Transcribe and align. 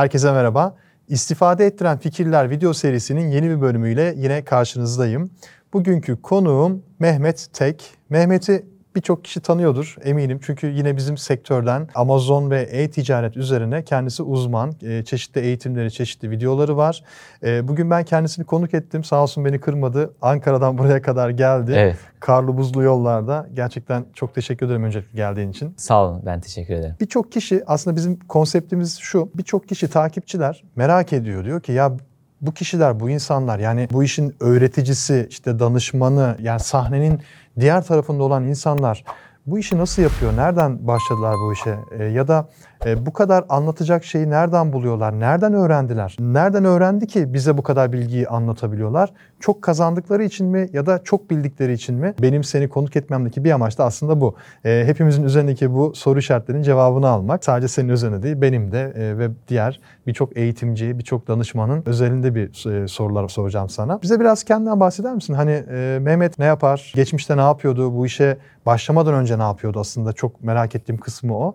Herkese 0.00 0.32
merhaba. 0.32 0.76
İstifade 1.08 1.66
ettiren 1.66 1.98
fikirler 1.98 2.50
video 2.50 2.72
serisinin 2.72 3.28
yeni 3.28 3.50
bir 3.50 3.60
bölümüyle 3.60 4.14
yine 4.16 4.44
karşınızdayım. 4.44 5.30
Bugünkü 5.72 6.22
konuğum 6.22 6.82
Mehmet 6.98 7.48
Tek. 7.52 7.94
Mehmet'i 8.10 8.66
birçok 8.96 9.24
kişi 9.24 9.40
tanıyordur 9.40 9.96
eminim. 10.04 10.40
Çünkü 10.42 10.66
yine 10.66 10.96
bizim 10.96 11.18
sektörden 11.18 11.88
Amazon 11.94 12.50
ve 12.50 12.60
e-ticaret 12.62 13.36
üzerine 13.36 13.84
kendisi 13.84 14.22
uzman. 14.22 14.72
E, 14.82 15.04
çeşitli 15.04 15.40
eğitimleri, 15.40 15.92
çeşitli 15.92 16.30
videoları 16.30 16.76
var. 16.76 17.04
E, 17.42 17.68
bugün 17.68 17.90
ben 17.90 18.04
kendisini 18.04 18.44
konuk 18.44 18.74
ettim. 18.74 19.04
Sağ 19.04 19.22
olsun 19.22 19.44
beni 19.44 19.60
kırmadı. 19.60 20.14
Ankara'dan 20.22 20.78
buraya 20.78 21.02
kadar 21.02 21.30
geldi. 21.30 21.72
Evet. 21.76 21.96
Karlı 22.20 22.56
buzlu 22.56 22.82
yollarda. 22.82 23.48
Gerçekten 23.54 24.04
çok 24.14 24.34
teşekkür 24.34 24.66
ederim 24.66 24.84
öncelikle 24.84 25.16
geldiğin 25.16 25.50
için. 25.50 25.74
Sağ 25.76 26.04
olun 26.04 26.22
ben 26.26 26.40
teşekkür 26.40 26.74
ederim. 26.74 26.94
Birçok 27.00 27.32
kişi 27.32 27.62
aslında 27.66 27.96
bizim 27.96 28.18
konseptimiz 28.18 28.98
şu. 28.98 29.30
Birçok 29.34 29.68
kişi 29.68 29.88
takipçiler 29.88 30.64
merak 30.76 31.12
ediyor. 31.12 31.44
Diyor 31.44 31.60
ki 31.60 31.72
ya 31.72 31.92
bu 32.40 32.52
kişiler, 32.54 33.00
bu 33.00 33.10
insanlar 33.10 33.58
yani 33.58 33.88
bu 33.92 34.04
işin 34.04 34.34
öğreticisi, 34.40 35.26
işte 35.30 35.58
danışmanı, 35.58 36.36
yani 36.40 36.60
sahnenin 36.60 37.20
diğer 37.60 37.84
tarafında 37.84 38.22
olan 38.22 38.44
insanlar 38.44 39.04
bu 39.46 39.58
işi 39.58 39.78
nasıl 39.78 40.02
yapıyor? 40.02 40.36
Nereden 40.36 40.86
başladılar 40.86 41.34
bu 41.44 41.52
işe? 41.52 41.76
E, 41.98 42.04
ya 42.04 42.28
da 42.28 42.48
e, 42.86 43.06
bu 43.06 43.12
kadar 43.12 43.44
anlatacak 43.48 44.04
şeyi 44.04 44.30
nereden 44.30 44.72
buluyorlar? 44.72 45.20
Nereden 45.20 45.54
öğrendiler? 45.54 46.16
Nereden 46.20 46.64
öğrendi 46.64 47.06
ki 47.06 47.34
bize 47.34 47.58
bu 47.58 47.62
kadar 47.62 47.92
bilgiyi 47.92 48.28
anlatabiliyorlar? 48.28 49.10
Çok 49.40 49.62
kazandıkları 49.62 50.24
için 50.24 50.46
mi 50.46 50.68
ya 50.72 50.86
da 50.86 51.00
çok 51.04 51.30
bildikleri 51.30 51.72
için 51.72 51.94
mi? 51.94 52.14
Benim 52.22 52.44
seni 52.44 52.68
konuk 52.68 52.96
etmemdeki 52.96 53.44
bir 53.44 53.50
amaç 53.50 53.78
da 53.78 53.84
aslında 53.84 54.20
bu. 54.20 54.34
E, 54.64 54.82
hepimizin 54.86 55.24
üzerindeki 55.24 55.72
bu 55.72 55.92
soru 55.94 56.18
işaretlerinin 56.18 56.62
cevabını 56.62 57.08
almak. 57.08 57.44
Sadece 57.44 57.68
senin 57.68 57.88
üzerine 57.88 58.22
değil, 58.22 58.40
benim 58.40 58.72
de 58.72 58.92
e, 58.96 59.18
ve 59.18 59.28
diğer 59.48 59.80
birçok 60.06 60.36
eğitimci, 60.36 60.98
birçok 60.98 61.28
danışmanın 61.28 61.82
özelinde 61.86 62.34
bir 62.34 62.66
e, 62.82 62.88
sorular 62.88 63.28
soracağım 63.28 63.68
sana. 63.68 64.02
Bize 64.02 64.20
biraz 64.20 64.44
kendinden 64.44 64.80
bahseder 64.80 65.14
misin? 65.14 65.34
Hani 65.34 65.64
e, 65.70 65.98
Mehmet 66.00 66.38
ne 66.38 66.44
yapar? 66.44 66.92
Geçmişte 66.94 67.36
ne 67.36 67.40
yapıyordu? 67.40 67.94
Bu 67.94 68.06
işe 68.06 68.36
başlamadan 68.66 69.14
önce 69.14 69.38
ne 69.38 69.42
yapıyordu 69.42 69.80
aslında? 69.80 70.12
Çok 70.12 70.44
merak 70.44 70.74
ettiğim 70.74 70.98
kısmı 71.00 71.38
o. 71.38 71.54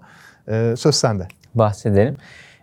Ee, 0.49 0.73
söz 0.77 0.95
sende. 0.95 1.27
Bahsedelim. 1.55 2.15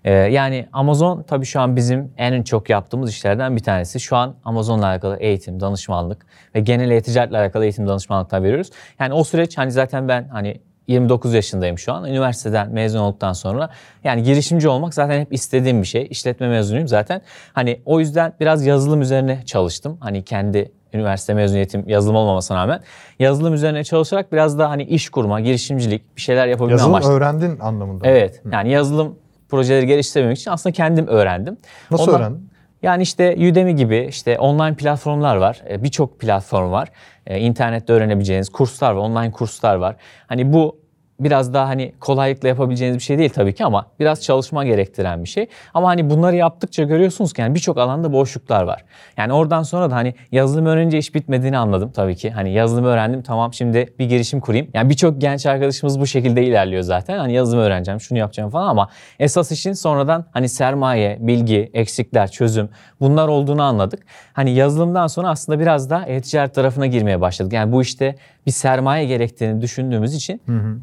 Ee, 0.05 0.13
yani 0.13 0.69
Amazon 0.73 1.23
tabii 1.23 1.47
şu 1.47 1.61
an 1.61 1.77
bizim 1.77 2.13
en 2.17 2.43
çok 2.43 2.71
yaptığımız 2.71 3.11
işlerden 3.11 3.57
bir 3.57 3.63
tanesi. 3.63 4.01
Şu 4.01 4.17
an 4.17 4.35
Amazon'la 4.45 4.87
alakalı 4.87 5.17
eğitim, 5.17 5.61
danışmanlık 5.61 6.27
ve 6.55 6.61
genel 6.61 6.91
e-ticaretle 6.91 7.39
alakalı 7.39 7.65
eğitim 7.65 7.89
danışmanlıklar 7.89 8.43
veriyoruz. 8.43 8.71
Yani 9.01 9.15
o 9.15 9.25
süreç 9.25 9.59
hani 9.59 9.73
zaten 9.73 10.09
ben 10.09 10.29
hani 10.29 10.61
29 10.87 11.35
yaşındayım 11.35 11.79
şu 11.79 11.93
an. 11.93 12.05
Üniversiteden 12.05 12.71
mezun 12.71 13.01
olduktan 13.01 13.33
sonra 13.33 13.71
yani 14.05 14.23
girişimci 14.23 14.69
olmak 14.69 14.95
zaten 14.95 15.21
hep 15.21 15.33
istediğim 15.33 15.83
bir 15.83 15.87
şey. 15.87 16.07
İşletme 16.11 16.49
mezunuyum 16.49 16.89
zaten. 16.89 17.23
Hani 17.53 17.81
o 17.85 18.01
yüzden 18.01 18.33
biraz 18.41 18.67
yazılım 18.67 19.03
üzerine 19.03 19.43
çalıştım. 19.47 19.97
Hani 20.01 20.23
kendi 20.23 20.73
üniversite 20.93 21.35
mezuniyetim 21.35 21.89
yazılım 21.89 22.17
olmamasına 22.17 22.59
rağmen 22.59 22.81
yazılım 23.19 23.55
üzerine 23.55 23.85
çalışarak 23.85 24.33
biraz 24.33 24.59
da 24.59 24.71
hani 24.71 24.83
iş 24.83 25.09
kurma, 25.09 25.41
girişimcilik 25.41 26.17
bir 26.17 26.21
şeyler 26.21 26.47
yapabilme 26.47 26.73
yazılım 26.73 26.95
amaçlı. 26.95 27.13
öğrendin 27.13 27.59
anlamında. 27.61 28.09
Evet. 28.09 28.43
Yani 28.53 28.71
yazılım 28.71 29.19
projeleri 29.53 29.87
geliştirmek 29.87 30.39
için 30.39 30.51
aslında 30.51 30.73
kendim 30.73 31.07
öğrendim. 31.07 31.57
Nasıl 31.91 32.05
Ondan- 32.05 32.21
öğrendin? 32.21 32.51
Yani 32.83 33.03
işte 33.03 33.35
Udemy 33.51 33.77
gibi 33.77 34.07
işte 34.09 34.39
online 34.39 34.75
platformlar 34.77 35.37
var. 35.37 35.63
E, 35.71 35.83
Birçok 35.83 36.21
platform 36.21 36.73
var. 36.73 36.89
E, 37.27 37.39
İnternette 37.41 37.93
öğrenebileceğiniz 37.93 38.49
kurslar 38.49 38.91
var, 38.93 38.97
online 39.01 39.31
kurslar 39.33 39.75
var. 39.77 39.97
Hani 40.27 40.53
bu 40.53 40.77
biraz 41.25 41.55
daha 41.55 41.69
hani 41.69 41.93
kolaylıkla 42.01 42.49
yapabileceğiniz 42.49 42.99
bir 42.99 43.03
şey 43.03 43.19
değil 43.19 43.31
tabii 43.31 43.55
ki 43.55 43.65
ama 43.65 43.87
biraz 44.01 44.23
çalışma 44.23 44.65
gerektiren 44.65 45.25
bir 45.25 45.29
şey. 45.29 45.47
Ama 45.75 45.89
hani 45.89 46.11
bunları 46.11 46.37
yaptıkça 46.37 46.83
görüyorsunuz 46.83 47.33
ki 47.33 47.41
yani 47.41 47.55
birçok 47.55 47.79
alanda 47.79 48.13
boşluklar 48.13 48.63
var. 48.63 48.85
Yani 49.17 49.33
oradan 49.33 49.63
sonra 49.63 49.91
da 49.91 49.95
hani 49.95 50.15
yazılım 50.33 50.67
öğrenince 50.67 50.99
iş 50.99 51.15
bitmediğini 51.15 51.59
anladım 51.59 51.91
tabii 51.95 52.17
ki. 52.17 52.31
Hani 52.31 52.53
yazılımı 52.53 52.89
öğrendim 52.89 53.23
tamam 53.23 53.55
şimdi 53.55 53.95
bir 53.99 54.07
girişim 54.07 54.41
kurayım. 54.41 54.69
Yani 54.75 54.91
birçok 54.91 55.21
genç 55.21 55.47
arkadaşımız 55.47 56.01
bu 56.01 56.07
şekilde 56.07 56.45
ilerliyor 56.45 56.83
zaten. 56.83 57.19
Hani 57.19 57.33
yazılım 57.33 57.61
öğreneceğim, 57.61 58.01
şunu 58.01 58.19
yapacağım 58.19 58.51
falan 58.51 58.69
ama 58.69 58.89
esas 59.19 59.53
işin 59.53 59.73
sonradan 59.73 60.25
hani 60.33 60.49
sermaye, 60.49 61.19
bilgi, 61.21 61.71
eksikler, 61.75 62.31
çözüm 62.31 62.69
bunlar 63.01 63.29
olduğunu 63.29 63.63
anladık. 63.63 64.03
Hani 64.33 64.51
yazılımdan 64.51 65.07
sonra 65.07 65.29
aslında 65.29 65.61
biraz 65.61 65.91
da 65.91 66.05
e-ticaret 66.07 66.55
tarafına 66.55 66.87
girmeye 66.87 67.21
başladık. 67.21 67.53
Yani 67.53 67.73
bu 67.73 67.83
işte 67.83 68.17
bir 68.47 68.51
sermaye 68.51 69.05
gerektiğini 69.05 69.61
düşündüğümüz 69.61 70.15
için 70.15 70.43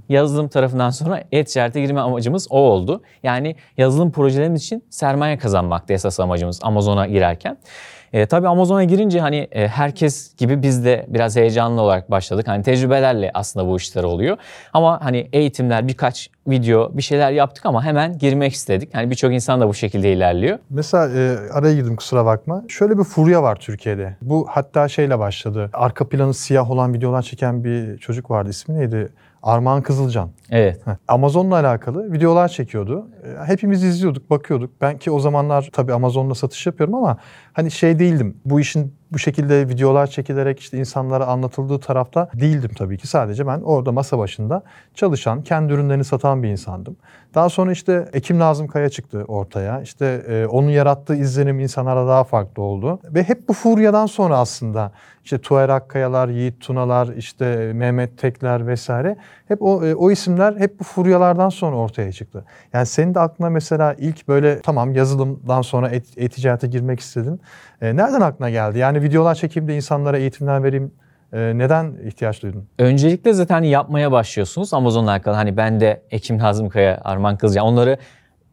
yazılım 0.09 0.28
tarafından 0.47 0.89
sonra 0.89 1.23
e-ticarete 1.31 1.81
girme 1.81 2.01
amacımız 2.01 2.47
o 2.49 2.57
oldu. 2.57 3.01
Yani 3.23 3.55
yazılım 3.77 4.11
projelerimiz 4.11 4.63
için 4.63 4.83
sermaye 4.89 5.37
kazanmaktı 5.37 5.93
esas 5.93 6.19
amacımız 6.19 6.59
Amazon'a 6.63 7.07
girerken. 7.07 7.57
E, 8.13 8.25
tabii 8.25 8.47
Amazon'a 8.47 8.83
girince 8.83 9.19
hani 9.19 9.47
e, 9.51 9.67
herkes 9.67 10.35
gibi 10.35 10.63
biz 10.63 10.85
de 10.85 11.05
biraz 11.07 11.35
heyecanlı 11.35 11.81
olarak 11.81 12.11
başladık. 12.11 12.47
Hani 12.47 12.63
tecrübelerle 12.63 13.31
aslında 13.33 13.67
bu 13.67 13.77
işler 13.77 14.03
oluyor. 14.03 14.37
Ama 14.73 15.05
hani 15.05 15.29
eğitimler, 15.33 15.87
birkaç 15.87 16.29
video, 16.47 16.97
bir 16.97 17.01
şeyler 17.01 17.31
yaptık 17.31 17.65
ama 17.65 17.83
hemen 17.83 18.17
girmek 18.17 18.53
istedik. 18.53 18.95
Hani 18.95 19.09
birçok 19.09 19.33
insan 19.33 19.61
da 19.61 19.67
bu 19.67 19.73
şekilde 19.73 20.13
ilerliyor. 20.13 20.59
Mesela 20.69 21.09
e, 21.19 21.37
araya 21.53 21.75
girdim 21.75 21.95
kusura 21.95 22.25
bakma. 22.25 22.63
Şöyle 22.67 22.97
bir 22.97 23.03
furya 23.03 23.43
var 23.43 23.55
Türkiye'de. 23.55 24.15
Bu 24.21 24.47
hatta 24.49 24.87
şeyle 24.87 25.19
başladı. 25.19 25.69
Arka 25.73 26.09
planı 26.09 26.33
siyah 26.33 26.71
olan 26.71 26.93
videolar 26.93 27.21
çeken 27.21 27.63
bir 27.63 27.97
çocuk 27.97 28.31
vardı. 28.31 28.49
İsmi 28.49 28.79
neydi? 28.79 29.09
Armağan 29.43 29.81
Kızılcan. 29.81 30.29
Evet. 30.49 30.81
Amazon'la 31.07 31.55
alakalı 31.55 32.11
videolar 32.13 32.47
çekiyordu. 32.47 33.07
E, 33.23 33.45
Hepimiz 33.45 33.83
izliyorduk, 33.83 34.29
bakıyorduk. 34.29 34.81
Ben 34.81 34.97
ki 34.97 35.11
o 35.11 35.19
zamanlar 35.19 35.69
tabii 35.73 35.93
Amazon'la 35.93 36.35
satış 36.35 36.65
yapıyorum 36.65 36.95
ama 36.95 37.17
hani 37.53 37.71
şey 37.71 37.99
değildim. 37.99 38.37
Bu 38.45 38.59
işin 38.59 38.98
bu 39.11 39.19
şekilde 39.19 39.69
videolar 39.69 40.07
çekilerek 40.07 40.59
işte 40.59 40.77
insanlara 40.77 41.25
anlatıldığı 41.25 41.79
tarafta 41.79 42.29
değildim 42.33 42.71
tabii 42.77 42.97
ki. 42.97 43.07
Sadece 43.07 43.47
ben 43.47 43.61
orada 43.61 43.91
masa 43.91 44.17
başında 44.17 44.63
çalışan, 44.95 45.41
kendi 45.41 45.73
ürünlerini 45.73 46.03
satan 46.03 46.43
bir 46.43 46.49
insandım. 46.49 46.97
Daha 47.35 47.49
sonra 47.49 47.71
işte 47.71 48.09
Ekim 48.13 48.39
Nazım 48.39 48.67
Kaya 48.67 48.89
çıktı 48.89 49.25
ortaya. 49.27 49.81
İşte 49.81 50.05
e, 50.27 50.45
onun 50.45 50.69
yarattığı 50.69 51.15
izlenim 51.15 51.59
insanlara 51.59 52.07
daha 52.07 52.23
farklı 52.23 52.63
oldu. 52.63 52.99
Ve 53.03 53.23
hep 53.23 53.49
bu 53.49 53.53
furyadan 53.53 54.05
sonra 54.05 54.37
aslında 54.37 54.91
işte 55.23 55.41
Tuğer 55.41 55.69
Akkayalar, 55.69 56.29
Yiğit 56.29 56.61
Tunalar, 56.61 57.07
işte 57.07 57.71
Mehmet 57.73 58.17
Tekler 58.17 58.67
vesaire 58.67 59.17
hep 59.47 59.61
o, 59.61 59.85
e, 59.85 59.95
o 59.95 60.11
isimler 60.11 60.55
hep 60.55 60.79
bu 60.79 60.83
furyalardan 60.83 61.49
sonra 61.49 61.75
ortaya 61.75 62.11
çıktı. 62.11 62.45
Yani 62.73 62.85
senin 62.85 63.15
de 63.15 63.19
aklına 63.19 63.49
mesela 63.49 63.95
ilk 63.97 64.27
böyle 64.27 64.59
tamam 64.61 64.95
yazılımdan 64.95 65.61
sonra 65.61 65.89
et- 65.89 66.17
e-ticarete 66.17 66.67
girmek 66.67 66.99
istedin. 66.99 67.41
E, 67.81 67.95
nereden 67.95 68.21
aklına 68.21 68.49
geldi? 68.49 68.79
Yani 68.79 68.98
videolar 69.01 69.35
çekeyim 69.35 69.67
de 69.67 69.75
insanlara 69.75 70.17
eğitimler 70.17 70.63
vereyim. 70.63 70.91
E, 71.33 71.37
neden 71.55 71.93
ihtiyaç 72.05 72.43
duydun? 72.43 72.67
Öncelikle 72.79 73.33
zaten 73.33 73.55
hani 73.55 73.67
yapmaya 73.67 74.11
başlıyorsunuz 74.11 74.73
Amazon'la 74.73 75.11
alakalı. 75.11 75.35
Hani 75.35 75.57
ben 75.57 75.79
de 75.79 76.01
Ekim 76.11 76.37
Nazım 76.37 76.69
Kaya, 76.69 77.01
Arman 77.03 77.37
Kızcan 77.37 77.65
onları 77.65 77.97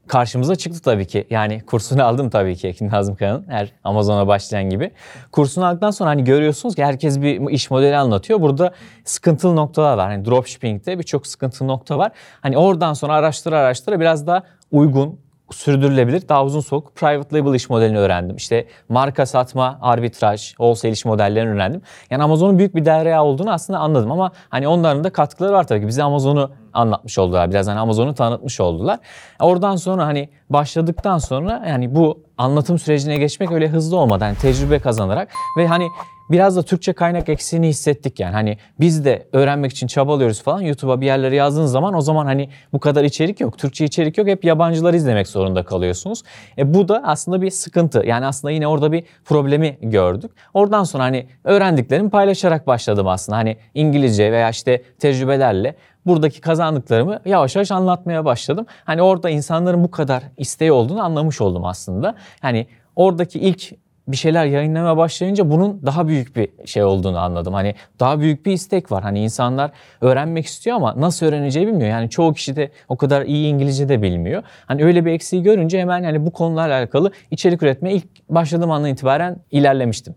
karşımıza 0.07 0.57
çıktı 0.57 0.83
tabii 0.83 1.07
ki. 1.07 1.27
Yani 1.31 1.61
kursunu 1.67 2.05
aldım 2.05 2.31
tabii 2.31 2.57
ki 2.57 2.69
Ekim 2.69 2.89
Nazım 2.91 3.17
Kaya'nın 3.17 3.45
her 3.49 3.73
Amazon'a 3.85 4.27
başlayan 4.27 4.71
gibi. 4.71 4.91
Kursunu 5.33 5.67
aldıktan 5.67 5.91
sonra 5.91 6.11
hani 6.11 6.25
görüyorsunuz 6.25 6.75
ki 6.75 6.85
herkes 6.85 7.21
bir 7.21 7.51
iş 7.51 7.71
modeli 7.71 7.97
anlatıyor. 7.97 8.41
Burada 8.41 8.71
sıkıntılı 9.05 9.57
noktalar 9.57 9.97
var. 9.97 10.11
Hani 10.11 10.25
dropshipping'de 10.25 10.99
birçok 10.99 11.27
sıkıntılı 11.27 11.69
nokta 11.69 11.99
var. 11.99 12.13
Hani 12.41 12.59
oradan 12.59 12.95
sonra 12.95 13.13
araştıra 13.15 13.59
araştıra 13.59 14.01
biraz 14.01 14.27
daha 14.27 14.43
uygun, 14.71 15.21
sürdürülebilir, 15.51 16.29
daha 16.29 16.45
uzun 16.45 16.61
soluklu 16.61 16.91
private 16.95 17.39
label 17.39 17.55
iş 17.55 17.71
modelini 17.71 17.99
öğrendim. 17.99 18.37
İşte 18.37 18.67
marka 18.89 19.27
satma, 19.27 19.79
arbitraj, 19.83 20.49
wholesale 20.49 20.93
iş 20.93 21.05
modellerini 21.05 21.51
öğrendim. 21.51 21.83
Yani 22.11 22.23
Amazon'un 22.23 22.59
büyük 22.59 22.75
bir 22.75 22.85
derya 22.85 23.25
olduğunu 23.25 23.53
aslında 23.53 23.79
anladım 23.79 24.13
ama 24.13 24.33
hani 24.49 24.69
onların 24.69 25.05
da 25.05 25.11
katkıları 25.11 25.53
var 25.53 25.67
tabii 25.67 25.81
ki. 25.81 25.87
Bize 25.87 26.03
Amazon'u 26.03 26.51
anlatmış 26.73 27.19
oldular. 27.19 27.51
Biraz 27.51 27.67
hani 27.67 27.79
Amazon'u 27.79 28.15
tanıtmış 28.15 28.61
oldular. 28.61 28.99
Oradan 29.41 29.77
sonra 29.77 30.07
hani 30.07 30.29
başladıktan 30.51 31.19
sonra 31.19 31.65
yani 31.69 31.95
bu 31.95 32.21
anlatım 32.39 32.79
sürecine 32.79 33.17
geçmek 33.17 33.53
öyle 33.53 33.69
hızlı 33.69 33.97
olmadı. 33.97 34.25
Hani 34.25 34.37
tecrübe 34.37 34.79
kazanarak 34.79 35.29
ve 35.59 35.67
hani 35.67 35.89
biraz 36.31 36.57
da 36.57 36.63
Türkçe 36.63 36.93
kaynak 36.93 37.29
eksiğini 37.29 37.69
hissettik 37.69 38.21
yani. 38.21 38.33
Hani 38.33 38.59
biz 38.81 39.05
de 39.05 39.29
öğrenmek 39.33 39.73
için 39.73 39.87
çabalıyoruz 39.87 40.43
falan. 40.43 40.61
YouTube'a 40.61 41.01
bir 41.01 41.07
yerlere 41.07 41.37
yazdığınız 41.37 41.71
zaman 41.71 41.95
o 41.95 42.01
zaman 42.01 42.27
hani 42.27 42.51
bu 42.73 42.81
kadar 42.81 43.05
içerik 43.05 43.41
yok. 43.41 43.59
Türkçe 43.59 43.85
içerik 43.85 44.19
yok. 44.19 44.29
Hep 44.29 44.45
yabancıları 44.45 44.97
izlemek 44.97 45.29
zorunda 45.29 45.65
kalıyorsunuz. 45.65 46.23
E 46.59 46.75
bu 46.75 46.89
da 46.89 47.03
aslında 47.05 47.43
bir 47.43 47.51
sıkıntı. 47.51 48.03
Yani 48.07 48.27
aslında 48.27 48.53
yine 48.53 48.67
orada 48.67 48.93
bir 48.93 49.05
problemi 49.25 49.79
gördük. 49.83 50.31
Oradan 50.55 50.85
sonra 50.85 51.05
hani 51.05 51.27
öğrendiklerimi 51.45 52.11
paylaşarak 52.11 52.67
başladım 52.67 53.09
aslında. 53.09 53.39
Hani 53.39 53.57
İngilizce 53.75 54.33
veya 54.33 54.51
işte 54.51 54.83
tecrübelerle 54.99 55.75
buradaki 56.07 56.41
kazandıklarımı 56.41 57.21
yavaş 57.25 57.57
yavaş 57.57 57.71
anlatmaya 57.71 58.25
başladım. 58.25 58.67
Hani 58.85 59.03
orada 59.03 59.31
insanların 59.31 59.85
bu 59.85 59.91
kadar 59.91 60.23
isteği 60.37 60.73
olduğunu 60.73 61.03
anlamış 61.03 61.41
oldum 61.41 61.65
aslında. 61.65 62.15
Hani 62.41 62.67
oradaki 62.97 63.39
ilk 63.39 63.73
bir 64.09 64.17
şeyler 64.17 64.47
yayınlamaya 64.47 64.97
başlayınca 64.97 65.51
bunun 65.51 65.83
daha 65.87 66.09
büyük 66.09 66.37
bir 66.37 66.49
şey 66.67 66.85
olduğunu 66.85 67.19
anladım. 67.19 67.55
Hani 67.55 67.75
daha 68.01 68.21
büyük 68.21 68.47
bir 68.47 68.53
istek 68.53 68.93
var. 68.93 69.03
Hani 69.03 69.21
insanlar 69.21 69.71
öğrenmek 70.01 70.47
istiyor 70.47 70.77
ama 70.77 71.01
nasıl 71.01 71.27
öğreneceği 71.27 71.67
bilmiyor. 71.67 71.91
Yani 71.91 72.11
çoğu 72.11 72.35
kişi 72.35 72.57
de 72.57 72.71
o 72.89 72.97
kadar 72.97 73.23
iyi 73.23 73.49
İngilizce 73.49 73.89
de 73.89 74.03
bilmiyor. 74.03 74.43
Hani 74.67 74.85
öyle 74.85 75.05
bir 75.05 75.13
eksiği 75.13 75.43
görünce 75.43 75.81
hemen 75.81 76.03
yani 76.03 76.27
bu 76.27 76.31
konularla 76.31 76.75
alakalı 76.75 77.13
içerik 77.31 77.63
üretmeye 77.63 77.97
ilk 77.97 78.29
başladığım 78.29 78.71
andan 78.71 78.91
itibaren 78.91 79.37
ilerlemiştim. 79.51 80.15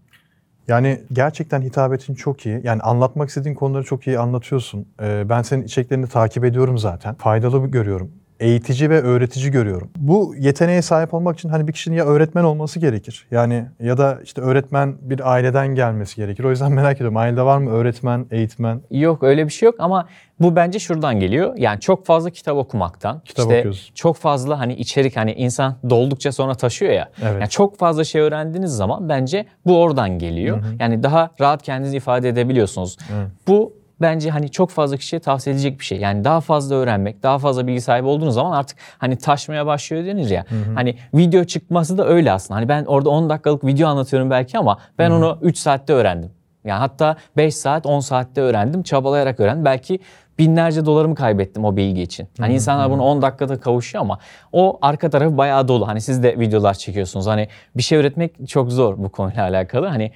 Yani 0.68 1.02
gerçekten 1.14 1.62
hitabetin 1.62 2.14
çok 2.16 2.46
iyi. 2.46 2.62
Yani 2.64 2.82
anlatmak 2.82 3.30
istediğin 3.30 3.56
konuları 3.56 3.84
çok 3.84 4.08
iyi 4.08 4.20
anlatıyorsun. 4.20 4.86
Ee, 5.02 5.30
ben 5.30 5.42
senin 5.42 5.64
içeriklerini 5.64 6.08
takip 6.08 6.46
ediyorum 6.46 6.78
zaten. 6.78 7.16
Faydalı 7.16 7.68
görüyorum. 7.68 8.12
Eğitici 8.40 8.90
ve 8.90 9.02
öğretici 9.02 9.52
görüyorum. 9.52 9.90
Bu 9.98 10.36
yeteneğe 10.38 10.82
sahip 10.82 11.14
olmak 11.14 11.40
için 11.40 11.50
hani 11.50 11.68
bir 11.68 11.74
kişinin 11.74 11.96
ya 11.96 12.06
öğretmen 12.06 12.44
olması 12.44 12.80
gerekir. 12.80 13.28
Yani 13.32 13.66
ya 13.80 13.98
da 13.98 14.20
işte 14.24 14.42
öğretmen 14.42 14.96
bir 15.02 15.32
aileden 15.34 15.68
gelmesi 15.68 16.16
gerekir. 16.16 16.44
O 16.44 16.50
yüzden 16.50 16.72
merak 16.72 16.96
ediyorum. 16.96 17.18
Ailede 17.18 17.42
var 17.42 17.58
mı 17.58 17.70
öğretmen, 17.70 18.26
eğitmen? 18.32 18.82
Yok 18.92 19.24
öyle 19.24 19.46
bir 19.46 19.52
şey 19.52 19.66
yok 19.66 19.76
ama 19.80 20.08
bu 20.40 20.56
bence 20.56 20.80
şuradan 20.80 21.20
geliyor. 21.20 21.54
Yani 21.58 21.80
çok 21.80 22.06
fazla 22.06 22.30
kitap 22.30 22.58
okumaktan. 22.58 23.22
Kitap 23.26 23.46
işte 23.46 23.60
okuyorsun. 23.60 23.94
Çok 23.96 24.18
fazla 24.18 24.60
hani 24.60 24.74
içerik 24.74 25.18
hani 25.18 25.34
insan 25.34 25.76
doldukça 25.90 26.32
sonra 26.32 26.56
taşıyor 26.56 26.94
ya. 26.94 27.10
Evet. 27.22 27.42
Yani 27.42 27.50
çok 27.50 27.78
fazla 27.78 28.04
şey 28.04 28.22
öğrendiğiniz 28.22 28.72
zaman 28.72 29.10
bence 29.10 29.46
bu 29.66 29.82
oradan 29.82 30.20
geliyor. 30.20 30.64
Yani 30.80 31.04
daha 31.04 31.32
rahat 31.42 31.64
kendinizi 31.64 31.98
ifade 31.98 32.30
edebiliyorsunuz. 32.30 32.98
Evet. 33.14 33.28
Bu 33.48 33.79
bence 34.02 34.30
hani 34.30 34.52
çok 34.52 34.70
fazla 34.70 34.98
kişiye 34.98 35.20
tavsiye 35.20 35.54
edilecek 35.54 35.80
bir 35.80 35.86
şey. 35.86 36.00
Yani 36.00 36.24
daha 36.24 36.42
fazla 36.42 36.76
öğrenmek, 36.76 37.24
daha 37.24 37.40
fazla 37.40 37.68
bilgi 37.68 37.82
sahibi 37.82 38.08
olduğunuz 38.08 38.34
zaman 38.34 38.52
artık 38.52 38.78
hani 38.98 39.16
taşmaya 39.18 39.66
başlıyor 39.66 40.06
denir 40.06 40.30
ya. 40.30 40.46
Hani 40.76 40.96
video 41.14 41.44
çıkması 41.44 41.98
da 41.98 42.08
öyle 42.08 42.32
aslında. 42.32 42.58
Hani 42.58 42.70
ben 42.70 42.86
orada 42.86 43.10
10 43.10 43.30
dakikalık 43.30 43.66
video 43.66 43.90
anlatıyorum 43.90 44.30
belki 44.30 44.58
ama 44.58 44.78
ben 44.98 45.12
onu 45.12 45.38
3 45.42 45.58
saatte 45.58 45.94
öğrendim. 45.94 46.32
Yani 46.66 46.80
hatta 46.80 47.16
5 47.38 47.56
saat 47.56 47.86
10 47.86 48.00
saatte 48.00 48.42
öğrendim. 48.42 48.84
Çabalayarak 48.84 49.40
öğrendim. 49.40 49.66
Belki 49.66 50.00
binlerce 50.40 50.86
dolarımı 50.86 51.16
kaybettim 51.16 51.66
o 51.66 51.76
bilgi 51.76 52.02
için. 52.02 52.28
Hani 52.40 52.54
insanlar 52.54 52.92
bunu 52.92 53.04
10 53.04 53.22
dakikada 53.22 53.60
kavuşuyor 53.60 54.04
ama 54.04 54.20
o 54.52 54.80
arka 54.82 55.10
tarafı 55.10 55.38
bayağı 55.38 55.68
dolu. 55.68 55.88
Hani 55.88 56.02
siz 56.02 56.24
de 56.24 56.40
videolar 56.40 56.74
çekiyorsunuz. 56.74 57.28
Hani 57.28 57.48
bir 57.78 57.84
şey 57.84 58.00
üretmek 58.00 58.50
çok 58.50 58.72
zor 58.72 58.98
bu 58.98 59.10
konuyla 59.10 59.44
alakalı. 59.44 59.88
Hani 59.88 60.12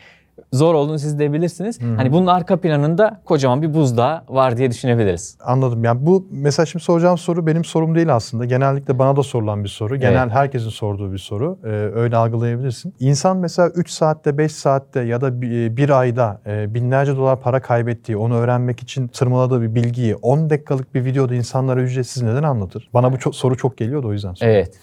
zor 0.53 0.73
olduğunu 0.73 0.99
siz 0.99 1.19
de 1.19 1.33
bilirsiniz. 1.33 1.79
Hani 1.97 2.11
bunun 2.11 2.27
arka 2.27 2.57
planında 2.57 3.21
kocaman 3.25 3.61
bir 3.61 3.73
buzdağı 3.73 4.23
var 4.29 4.57
diye 4.57 4.71
düşünebiliriz. 4.71 5.37
Anladım. 5.43 5.83
Yani 5.83 6.05
bu 6.05 6.27
mesela 6.31 6.65
şimdi 6.65 6.85
soracağım 6.85 7.17
soru 7.17 7.47
benim 7.47 7.65
sorum 7.65 7.95
değil 7.95 8.15
aslında. 8.15 8.45
Genellikle 8.45 8.99
bana 8.99 9.15
da 9.15 9.23
sorulan 9.23 9.63
bir 9.63 9.69
soru. 9.69 9.95
Genel 9.95 10.29
herkesin 10.29 10.69
sorduğu 10.69 11.13
bir 11.13 11.17
soru. 11.17 11.59
Ee, 11.63 11.67
öyle 11.69 12.17
algılayabilirsin. 12.17 12.93
İnsan 12.99 13.37
mesela 13.37 13.69
3 13.69 13.89
saatte, 13.89 14.37
5 14.37 14.51
saatte 14.51 14.99
ya 14.99 15.21
da 15.21 15.41
bir, 15.41 15.77
bir 15.77 15.89
ayda 15.89 16.41
e, 16.45 16.73
binlerce 16.73 17.17
dolar 17.17 17.41
para 17.41 17.61
kaybettiği, 17.61 18.17
onu 18.17 18.35
öğrenmek 18.35 18.83
için 18.83 19.07
tırmaladığı 19.07 19.61
bir 19.61 19.75
bilgiyi 19.75 20.15
10 20.15 20.49
dakikalık 20.49 20.95
bir 20.95 21.05
videoda 21.05 21.35
insanlara 21.35 21.81
ücretsiz 21.81 22.23
neden 22.23 22.43
anlatır? 22.43 22.89
Bana 22.93 23.13
bu 23.13 23.19
çok, 23.19 23.35
soru 23.35 23.57
çok 23.57 23.77
geliyor 23.77 24.03
da 24.03 24.07
o 24.07 24.13
yüzden 24.13 24.33
soruyorum. 24.33 24.59
Evet. 24.59 24.79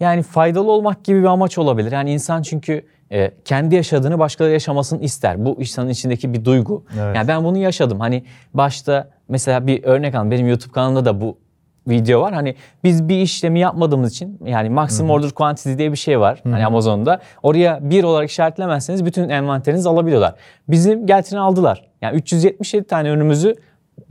Yani 0.00 0.22
faydalı 0.22 0.70
olmak 0.70 1.04
gibi 1.04 1.20
bir 1.20 1.26
amaç 1.26 1.58
olabilir. 1.58 1.92
Yani 1.92 2.12
insan 2.12 2.42
çünkü 2.42 2.82
e, 3.12 3.30
kendi 3.44 3.74
yaşadığını 3.74 4.18
başkaları 4.18 4.52
yaşamasını 4.52 5.02
ister. 5.02 5.44
Bu 5.44 5.56
insanın 5.60 5.88
içindeki 5.88 6.34
bir 6.34 6.44
duygu. 6.44 6.84
Evet. 7.00 7.16
Yani 7.16 7.28
ben 7.28 7.44
bunu 7.44 7.58
yaşadım. 7.58 8.00
Hani 8.00 8.24
başta 8.54 9.08
mesela 9.28 9.66
bir 9.66 9.84
örnek 9.84 10.14
alın. 10.14 10.30
Benim 10.30 10.48
YouTube 10.48 10.72
kanalımda 10.72 11.04
da 11.04 11.20
bu 11.20 11.38
video 11.88 12.20
var. 12.20 12.34
Hani 12.34 12.54
biz 12.84 13.08
bir 13.08 13.18
işlemi 13.18 13.60
yapmadığımız 13.60 14.12
için 14.12 14.40
yani 14.44 14.70
maximum 14.70 15.10
order 15.10 15.30
quantity 15.30 15.78
diye 15.78 15.92
bir 15.92 15.96
şey 15.96 16.20
var. 16.20 16.40
Hani 16.44 16.66
Amazon'da. 16.66 17.20
Oraya 17.42 17.90
bir 17.90 18.04
olarak 18.04 18.30
işaretlemezseniz 18.30 19.04
bütün 19.04 19.28
envanterinizi 19.28 19.88
alabiliyorlar. 19.88 20.34
Bizim 20.68 21.06
Geltin'i 21.06 21.40
aldılar. 21.40 21.88
Yani 22.02 22.16
377 22.16 22.86
tane 22.86 23.08
ürünümüzü 23.08 23.54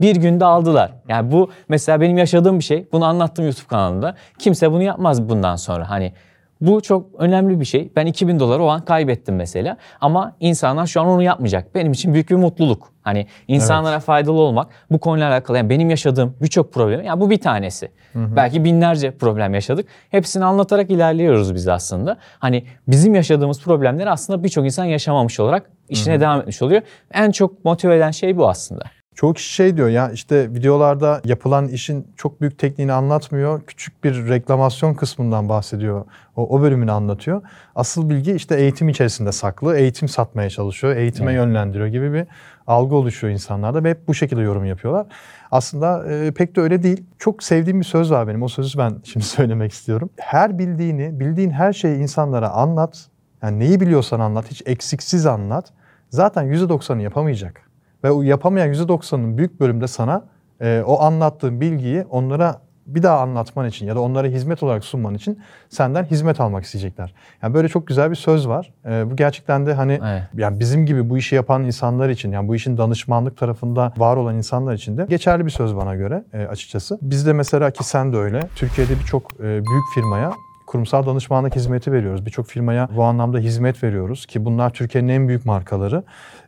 bir 0.00 0.16
günde 0.16 0.44
aldılar. 0.44 0.92
Yani 1.08 1.32
bu 1.32 1.50
mesela 1.68 2.00
benim 2.00 2.18
yaşadığım 2.18 2.58
bir 2.58 2.64
şey. 2.64 2.86
Bunu 2.92 3.04
anlattım 3.04 3.44
YouTube 3.44 3.66
kanalımda. 3.66 4.14
Kimse 4.38 4.72
bunu 4.72 4.82
yapmaz 4.82 5.28
bundan 5.28 5.56
sonra. 5.56 5.90
Hani 5.90 6.12
bu 6.60 6.80
çok 6.80 7.06
önemli 7.18 7.60
bir 7.60 7.64
şey. 7.64 7.92
Ben 7.96 8.06
2000 8.06 8.40
doları 8.40 8.62
o 8.62 8.66
an 8.66 8.84
kaybettim 8.84 9.36
mesela. 9.36 9.76
Ama 10.00 10.36
insanlar 10.40 10.86
şu 10.86 11.00
an 11.00 11.06
onu 11.06 11.22
yapmayacak. 11.22 11.74
Benim 11.74 11.92
için 11.92 12.14
büyük 12.14 12.30
bir 12.30 12.36
mutluluk. 12.36 12.92
Hani 13.02 13.26
insanlara 13.48 14.00
faydalı 14.00 14.40
olmak 14.40 14.68
bu 14.90 14.98
konuyla 14.98 15.30
alakalı. 15.30 15.56
Yani 15.56 15.70
benim 15.70 15.90
yaşadığım 15.90 16.36
birçok 16.42 16.72
problem. 16.72 17.02
Ya 17.02 17.20
bu 17.20 17.30
bir 17.30 17.40
tanesi. 17.40 17.88
Belki 18.36 18.64
binlerce 18.64 19.10
problem 19.10 19.54
yaşadık. 19.54 19.88
Hepsini 20.10 20.44
anlatarak 20.44 20.90
ilerliyoruz 20.90 21.54
biz 21.54 21.68
aslında. 21.68 22.16
Hani 22.38 22.64
bizim 22.88 23.14
yaşadığımız 23.14 23.62
problemleri 23.62 24.10
aslında 24.10 24.44
birçok 24.44 24.64
insan 24.64 24.84
yaşamamış 24.84 25.40
olarak 25.40 25.70
işine 25.88 26.20
devam 26.20 26.40
etmiş 26.40 26.62
oluyor. 26.62 26.82
En 27.12 27.30
çok 27.30 27.64
motive 27.64 27.96
eden 27.96 28.10
şey 28.10 28.36
bu 28.36 28.48
aslında. 28.48 28.84
Çoğu 29.16 29.34
kişi 29.34 29.52
şey 29.52 29.76
diyor 29.76 29.88
ya 29.88 30.10
işte 30.10 30.54
videolarda 30.54 31.20
yapılan 31.24 31.68
işin 31.68 32.06
çok 32.16 32.40
büyük 32.40 32.58
tekniğini 32.58 32.92
anlatmıyor. 32.92 33.62
Küçük 33.66 34.04
bir 34.04 34.28
reklamasyon 34.28 34.94
kısmından 34.94 35.48
bahsediyor. 35.48 36.04
O, 36.36 36.56
o 36.56 36.62
bölümünü 36.62 36.92
anlatıyor. 36.92 37.42
Asıl 37.74 38.10
bilgi 38.10 38.32
işte 38.32 38.56
eğitim 38.56 38.88
içerisinde 38.88 39.32
saklı. 39.32 39.76
Eğitim 39.76 40.08
satmaya 40.08 40.50
çalışıyor. 40.50 40.96
Eğitime 40.96 41.32
yönlendiriyor 41.32 41.86
gibi 41.86 42.12
bir 42.12 42.26
algı 42.66 42.94
oluşuyor 42.94 43.32
insanlarda 43.32 43.84
ve 43.84 43.90
hep 43.90 44.08
bu 44.08 44.14
şekilde 44.14 44.40
yorum 44.40 44.64
yapıyorlar. 44.64 45.06
Aslında 45.50 46.12
e, 46.12 46.30
pek 46.30 46.56
de 46.56 46.60
öyle 46.60 46.82
değil. 46.82 47.04
Çok 47.18 47.42
sevdiğim 47.42 47.80
bir 47.80 47.84
söz 47.84 48.10
var 48.10 48.28
benim. 48.28 48.42
O 48.42 48.48
sözü 48.48 48.78
ben 48.78 48.96
şimdi 49.04 49.26
söylemek 49.26 49.72
istiyorum. 49.72 50.10
Her 50.16 50.58
bildiğini, 50.58 51.20
bildiğin 51.20 51.50
her 51.50 51.72
şeyi 51.72 51.96
insanlara 51.96 52.50
anlat. 52.50 53.06
Yani 53.42 53.58
neyi 53.58 53.80
biliyorsan 53.80 54.20
anlat, 54.20 54.50
hiç 54.50 54.62
eksiksiz 54.66 55.26
anlat. 55.26 55.72
Zaten 56.10 56.44
%90'ı 56.44 57.02
yapamayacak. 57.02 57.65
Ve 58.06 58.10
o 58.10 58.22
yapamayan 58.22 58.72
%90'ın 58.72 59.38
büyük 59.38 59.60
bölümde 59.60 59.86
sana 59.86 60.24
e, 60.60 60.82
o 60.86 61.00
anlattığın 61.00 61.60
bilgiyi 61.60 62.04
onlara 62.10 62.60
bir 62.86 63.02
daha 63.02 63.20
anlatman 63.20 63.68
için 63.68 63.86
ya 63.86 63.96
da 63.96 64.00
onlara 64.00 64.26
hizmet 64.26 64.62
olarak 64.62 64.84
sunman 64.84 65.14
için 65.14 65.38
senden 65.68 66.04
hizmet 66.04 66.40
almak 66.40 66.64
isteyecekler. 66.64 67.14
Yani 67.42 67.54
böyle 67.54 67.68
çok 67.68 67.86
güzel 67.86 68.10
bir 68.10 68.16
söz 68.16 68.48
var. 68.48 68.72
E, 68.84 69.10
bu 69.10 69.16
gerçekten 69.16 69.66
de 69.66 69.74
hani 69.74 70.00
Evet. 70.04 70.22
yani 70.34 70.60
bizim 70.60 70.86
gibi 70.86 71.10
bu 71.10 71.18
işi 71.18 71.34
yapan 71.34 71.64
insanlar 71.64 72.08
için 72.08 72.32
yani 72.32 72.48
bu 72.48 72.54
işin 72.54 72.78
danışmanlık 72.78 73.36
tarafında 73.38 73.92
var 73.96 74.16
olan 74.16 74.36
insanlar 74.36 74.74
için 74.74 74.98
de 74.98 75.06
geçerli 75.08 75.46
bir 75.46 75.50
söz 75.50 75.76
bana 75.76 75.94
göre 75.94 76.24
e, 76.32 76.46
açıkçası. 76.46 76.98
Biz 77.02 77.26
de 77.26 77.32
mesela 77.32 77.70
ki 77.70 77.84
sen 77.84 78.12
de 78.12 78.16
öyle 78.16 78.40
Türkiye'de 78.56 78.92
birçok 79.00 79.32
e, 79.40 79.42
büyük 79.44 79.84
firmaya 79.94 80.32
kurumsal 80.66 81.06
danışmanlık 81.06 81.56
hizmeti 81.56 81.92
veriyoruz. 81.92 82.26
Birçok 82.26 82.46
firmaya 82.46 82.88
bu 82.96 83.02
anlamda 83.02 83.38
hizmet 83.38 83.82
veriyoruz 83.82 84.26
ki 84.26 84.44
bunlar 84.44 84.70
Türkiye'nin 84.70 85.08
en 85.08 85.28
büyük 85.28 85.46
markaları. 85.46 86.02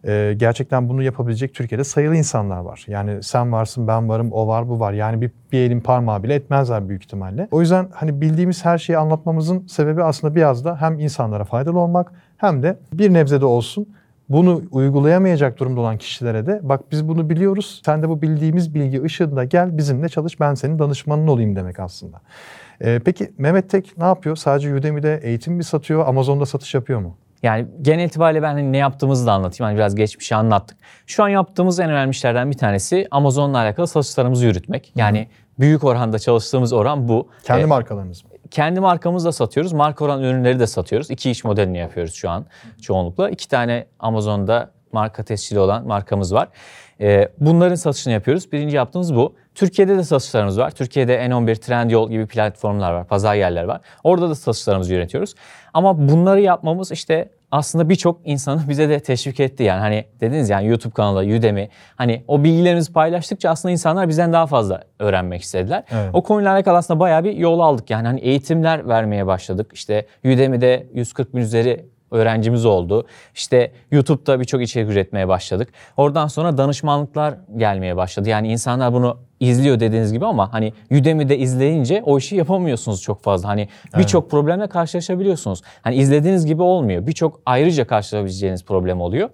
Ee, 0.06 0.35
gerçekten 0.37 0.88
bunu 0.88 1.03
yapabilecek 1.03 1.55
Türkiye'de 1.55 1.85
sayılı 1.85 2.17
insanlar 2.17 2.61
var. 2.61 2.85
Yani 2.88 3.23
sen 3.23 3.53
varsın, 3.53 3.88
ben 3.88 4.09
varım, 4.09 4.32
o 4.32 4.47
var, 4.47 4.69
bu 4.69 4.81
var. 4.81 4.93
Yani 4.93 5.20
bir, 5.20 5.31
bir 5.53 5.59
elin 5.59 5.81
parmağı 5.81 6.23
bile 6.23 6.35
etmezler 6.35 6.88
büyük 6.88 7.05
ihtimalle. 7.05 7.49
O 7.50 7.61
yüzden 7.61 7.88
hani 7.94 8.20
bildiğimiz 8.20 8.65
her 8.65 8.79
şeyi 8.79 8.99
anlatmamızın 8.99 9.67
sebebi 9.67 10.03
aslında 10.03 10.35
biraz 10.35 10.65
da 10.65 10.81
hem 10.81 10.99
insanlara 10.99 11.44
faydalı 11.44 11.79
olmak 11.79 12.13
hem 12.37 12.63
de 12.63 12.79
bir 12.93 13.13
nebze 13.13 13.41
de 13.41 13.44
olsun 13.44 13.87
bunu 14.29 14.63
uygulayamayacak 14.70 15.58
durumda 15.58 15.81
olan 15.81 15.98
kişilere 15.98 16.46
de 16.46 16.60
bak 16.63 16.81
biz 16.93 17.08
bunu 17.08 17.31
biliyoruz. 17.31 17.82
Sen 17.84 18.03
de 18.03 18.08
bu 18.08 18.22
bildiğimiz 18.22 18.75
bilgi 18.75 19.03
ışığında 19.03 19.44
gel 19.44 19.79
bizimle 19.79 20.08
çalış 20.08 20.41
ben 20.41 20.55
senin 20.55 20.79
danışmanın 20.79 21.27
olayım 21.27 21.56
demek 21.56 21.81
aslında. 21.81 22.20
Ee, 22.85 23.01
peki 23.05 23.32
Mehmet 23.39 23.70
Tek 23.70 23.99
ne 23.99 24.05
yapıyor? 24.05 24.37
Sadece 24.37 24.75
Udemy'de 24.75 25.20
eğitim 25.23 25.55
mi 25.55 25.65
satıyor? 25.65 26.06
Amazon'da 26.06 26.47
satış 26.47 26.75
yapıyor 26.75 27.01
mu? 27.01 27.17
Yani 27.43 27.67
genel 27.82 28.05
itibariyle 28.05 28.43
ben 28.43 28.53
hani 28.53 28.73
ne 28.73 28.77
yaptığımızı 28.77 29.27
da 29.27 29.32
anlatayım. 29.32 29.69
Hani 29.69 29.77
biraz 29.77 29.94
geçmişi 29.94 30.35
anlattık. 30.35 30.79
Şu 31.06 31.25
an 31.25 31.29
yaptığımız 31.29 31.81
en 31.81 31.91
önemli 31.91 32.11
işlerden 32.11 32.51
bir 32.51 32.56
tanesi 32.58 33.08
Amazon'la 33.11 33.58
alakalı 33.58 33.87
satışlarımızı 33.87 34.47
yürütmek. 34.47 34.93
Yani 34.97 35.29
büyük 35.61 35.85
oranda 35.85 36.19
çalıştığımız 36.19 36.73
oran 36.73 37.08
bu. 37.08 37.29
Kendi 37.44 37.63
Ee, 37.63 37.67
markalarınız 37.67 38.25
mı? 38.25 38.31
kendi 38.51 38.81
markamızla 38.81 39.32
satıyoruz. 39.32 39.73
Marka 39.73 40.05
olan 40.05 40.23
ürünleri 40.23 40.61
de 40.61 40.67
satıyoruz. 40.67 41.11
İki 41.11 41.31
iş 41.31 41.44
modelini 41.44 41.79
yapıyoruz 41.79 42.15
şu 42.15 42.31
an 42.31 42.47
çoğunlukla. 42.82 43.31
İki 43.31 43.49
tane 43.49 43.87
Amazon'da 43.99 44.70
marka 44.93 45.23
tescili 45.23 45.58
olan 45.58 45.87
markamız 45.87 46.35
var. 46.35 46.49
Ee, 47.01 47.29
bunların 47.41 47.75
satışını 47.75 48.13
yapıyoruz. 48.13 48.53
Birinci 48.53 48.77
yaptığımız 48.77 49.15
bu. 49.15 49.35
Türkiye'de 49.58 49.98
de 49.98 50.05
satışlarımız 50.05 50.58
var. 50.58 50.70
Türkiye'de 50.70 51.17
N11, 51.27 51.56
Trendyol 51.56 52.10
gibi 52.10 52.27
platformlar 52.27 52.93
var, 52.93 53.06
pazar 53.06 53.34
yerleri 53.34 53.69
var. 53.69 53.81
Orada 54.05 54.31
da 54.31 54.34
satışlarımızı 54.34 54.94
yönetiyoruz. 54.94 55.34
Ama 55.74 56.08
bunları 56.08 56.41
yapmamız 56.41 56.93
işte 56.93 57.29
aslında 57.50 57.88
birçok 57.88 58.20
insanı 58.24 58.69
bize 58.69 58.88
de 58.88 59.00
teşvik 59.00 59.41
etti 59.41 59.62
yani 59.62 59.81
hani 59.81 60.05
dediniz 60.20 60.50
yani 60.50 60.67
YouTube 60.67 60.93
kanalı, 60.93 61.20
Udemy 61.20 61.69
hani 61.96 62.24
o 62.29 62.44
bilgilerimizi 62.44 62.93
paylaştıkça 62.93 63.50
aslında 63.50 63.72
insanlar 63.72 64.08
bizden 64.08 64.32
daha 64.32 64.46
fazla 64.46 64.82
öğrenmek 64.98 65.43
istediler. 65.43 65.84
Evet. 65.91 66.10
O 66.12 66.22
konuyla 66.22 66.53
alakalı 66.53 66.77
aslında 66.77 67.00
bayağı 67.00 67.24
bir 67.24 67.32
yol 67.32 67.60
aldık 67.60 67.91
yani 67.91 68.06
hani 68.06 68.20
eğitimler 68.20 68.88
vermeye 68.88 69.27
başladık. 69.27 69.70
İşte 69.74 70.06
Udemy'de 70.24 70.86
140 70.94 71.34
bin 71.34 71.41
üzeri 71.41 71.86
öğrencimiz 72.10 72.65
oldu. 72.65 73.06
İşte 73.34 73.72
YouTube'da 73.91 74.41
birçok 74.41 74.62
içerik 74.62 74.91
üretmeye 74.91 75.29
başladık. 75.29 75.69
Oradan 75.96 76.27
sonra 76.27 76.58
danışmanlıklar 76.58 77.34
gelmeye 77.56 77.96
başladı. 77.96 78.29
Yani 78.29 78.48
insanlar 78.48 78.93
bunu 78.93 79.19
izliyor 79.41 79.81
dediğiniz 79.81 80.12
gibi 80.12 80.27
ama 80.27 80.53
hani 80.53 80.72
Udemy'de 80.91 81.38
izleyince 81.38 82.03
o 82.06 82.19
işi 82.19 82.36
yapamıyorsunuz 82.36 83.03
çok 83.03 83.22
fazla. 83.22 83.48
Hani 83.48 83.69
birçok 83.98 84.31
problemle 84.31 84.67
karşılaşabiliyorsunuz. 84.67 85.62
Hani 85.82 85.96
izlediğiniz 85.96 86.46
gibi 86.46 86.62
olmuyor. 86.62 87.06
Birçok 87.06 87.41
ayrıca 87.46 87.86
karşılaşabileceğiniz 87.86 88.65
problem 88.65 89.00
oluyor. 89.00 89.31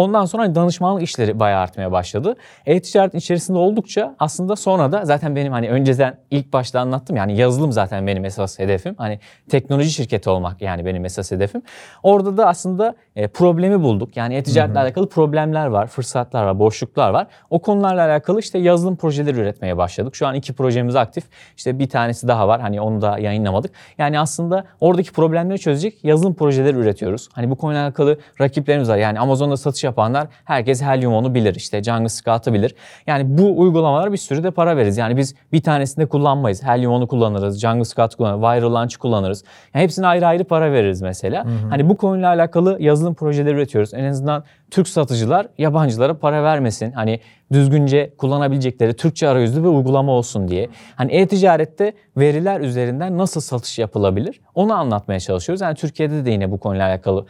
Ondan 0.00 0.24
sonra 0.24 0.42
hani 0.42 0.54
danışmanlık 0.54 1.02
işleri 1.02 1.40
bayağı 1.40 1.60
artmaya 1.60 1.92
başladı. 1.92 2.36
E-ticaretin 2.66 3.18
içerisinde 3.18 3.58
oldukça 3.58 4.14
aslında 4.18 4.56
sonra 4.56 4.92
da 4.92 5.04
zaten 5.04 5.36
benim 5.36 5.52
hani 5.52 5.70
önceden 5.70 6.18
ilk 6.30 6.52
başta 6.52 6.80
anlattım 6.80 7.16
yani 7.16 7.36
yazılım 7.36 7.72
zaten 7.72 8.06
benim 8.06 8.24
esas 8.24 8.58
hedefim. 8.58 8.94
Hani 8.98 9.18
teknoloji 9.50 9.90
şirketi 9.90 10.30
olmak 10.30 10.62
yani 10.62 10.86
benim 10.86 11.04
esas 11.04 11.30
hedefim. 11.30 11.62
Orada 12.02 12.36
da 12.36 12.46
aslında 12.46 12.94
e, 13.16 13.28
problemi 13.28 13.82
bulduk. 13.82 14.16
Yani 14.16 14.34
e-ticaretle 14.34 14.78
alakalı 14.78 15.08
problemler 15.08 15.66
var, 15.66 15.86
fırsatlar 15.86 16.44
var, 16.44 16.58
boşluklar 16.58 17.10
var. 17.10 17.26
O 17.50 17.58
konularla 17.58 18.04
alakalı 18.04 18.40
işte 18.40 18.58
yazılım 18.58 18.96
projeleri 18.96 19.38
üretmeye 19.38 19.76
başladık. 19.76 20.16
Şu 20.16 20.26
an 20.26 20.34
iki 20.34 20.52
projemiz 20.52 20.96
aktif. 20.96 21.24
İşte 21.56 21.78
bir 21.78 21.88
tanesi 21.88 22.28
daha 22.28 22.48
var. 22.48 22.60
Hani 22.60 22.80
onu 22.80 23.02
da 23.02 23.18
yayınlamadık. 23.18 23.70
Yani 23.98 24.20
aslında 24.20 24.64
oradaki 24.80 25.12
problemleri 25.12 25.58
çözecek 25.58 26.04
yazılım 26.04 26.34
projeleri 26.34 26.76
üretiyoruz. 26.76 27.28
Hani 27.32 27.50
bu 27.50 27.56
konuyla 27.56 27.84
alakalı 27.84 28.18
rakiplerimiz 28.40 28.88
var. 28.88 28.96
Yani 28.96 29.20
Amazon'da 29.20 29.56
satış 29.56 29.84
yapanlar 29.90 30.28
herkes 30.44 30.82
Helium 30.82 31.14
onu 31.14 31.34
bilir. 31.34 31.54
İşte 31.54 31.82
Django 31.82 32.08
Scout'ı 32.08 32.52
bilir. 32.52 32.74
Yani 33.06 33.38
bu 33.38 33.60
uygulamalara 33.60 34.12
bir 34.12 34.16
sürü 34.16 34.42
de 34.42 34.50
para 34.50 34.76
veririz. 34.76 34.96
Yani 34.96 35.16
biz 35.16 35.34
bir 35.52 35.62
tanesinde 35.62 36.06
kullanmayız. 36.06 36.62
Helium 36.62 36.92
onu 36.92 37.08
kullanırız. 37.08 37.60
Django 37.60 37.84
Scout 37.84 38.14
kullanırız. 38.14 38.40
Viral 38.42 38.74
Launch 38.74 38.96
kullanırız. 38.96 39.44
Yani 39.74 39.82
hepsine 39.82 40.06
ayrı 40.06 40.26
ayrı 40.26 40.44
para 40.44 40.72
veririz 40.72 41.02
mesela. 41.02 41.46
Hani 41.70 41.88
bu 41.88 41.96
konuyla 41.96 42.28
alakalı 42.28 42.76
yazılım 42.80 43.14
projeleri 43.14 43.54
üretiyoruz. 43.54 43.94
En 43.94 44.04
azından 44.04 44.44
Türk 44.70 44.88
satıcılar 44.88 45.46
yabancılara 45.58 46.18
para 46.18 46.42
vermesin. 46.42 46.92
Hani 46.92 47.20
düzgünce 47.52 48.14
kullanabilecekleri 48.18 48.94
Türkçe 48.94 49.28
arayüzlü 49.28 49.62
bir 49.62 49.68
uygulama 49.68 50.12
olsun 50.12 50.48
diye. 50.48 50.68
Hani 50.96 51.12
e-ticarette 51.12 51.92
veriler 52.16 52.60
üzerinden 52.60 53.18
nasıl 53.18 53.40
satış 53.40 53.78
yapılabilir 53.78 54.40
onu 54.54 54.74
anlatmaya 54.74 55.20
çalışıyoruz. 55.20 55.60
Yani 55.60 55.74
Türkiye'de 55.74 56.24
de 56.24 56.30
yine 56.30 56.50
bu 56.50 56.60
konuyla 56.60 56.88
alakalı 56.88 57.26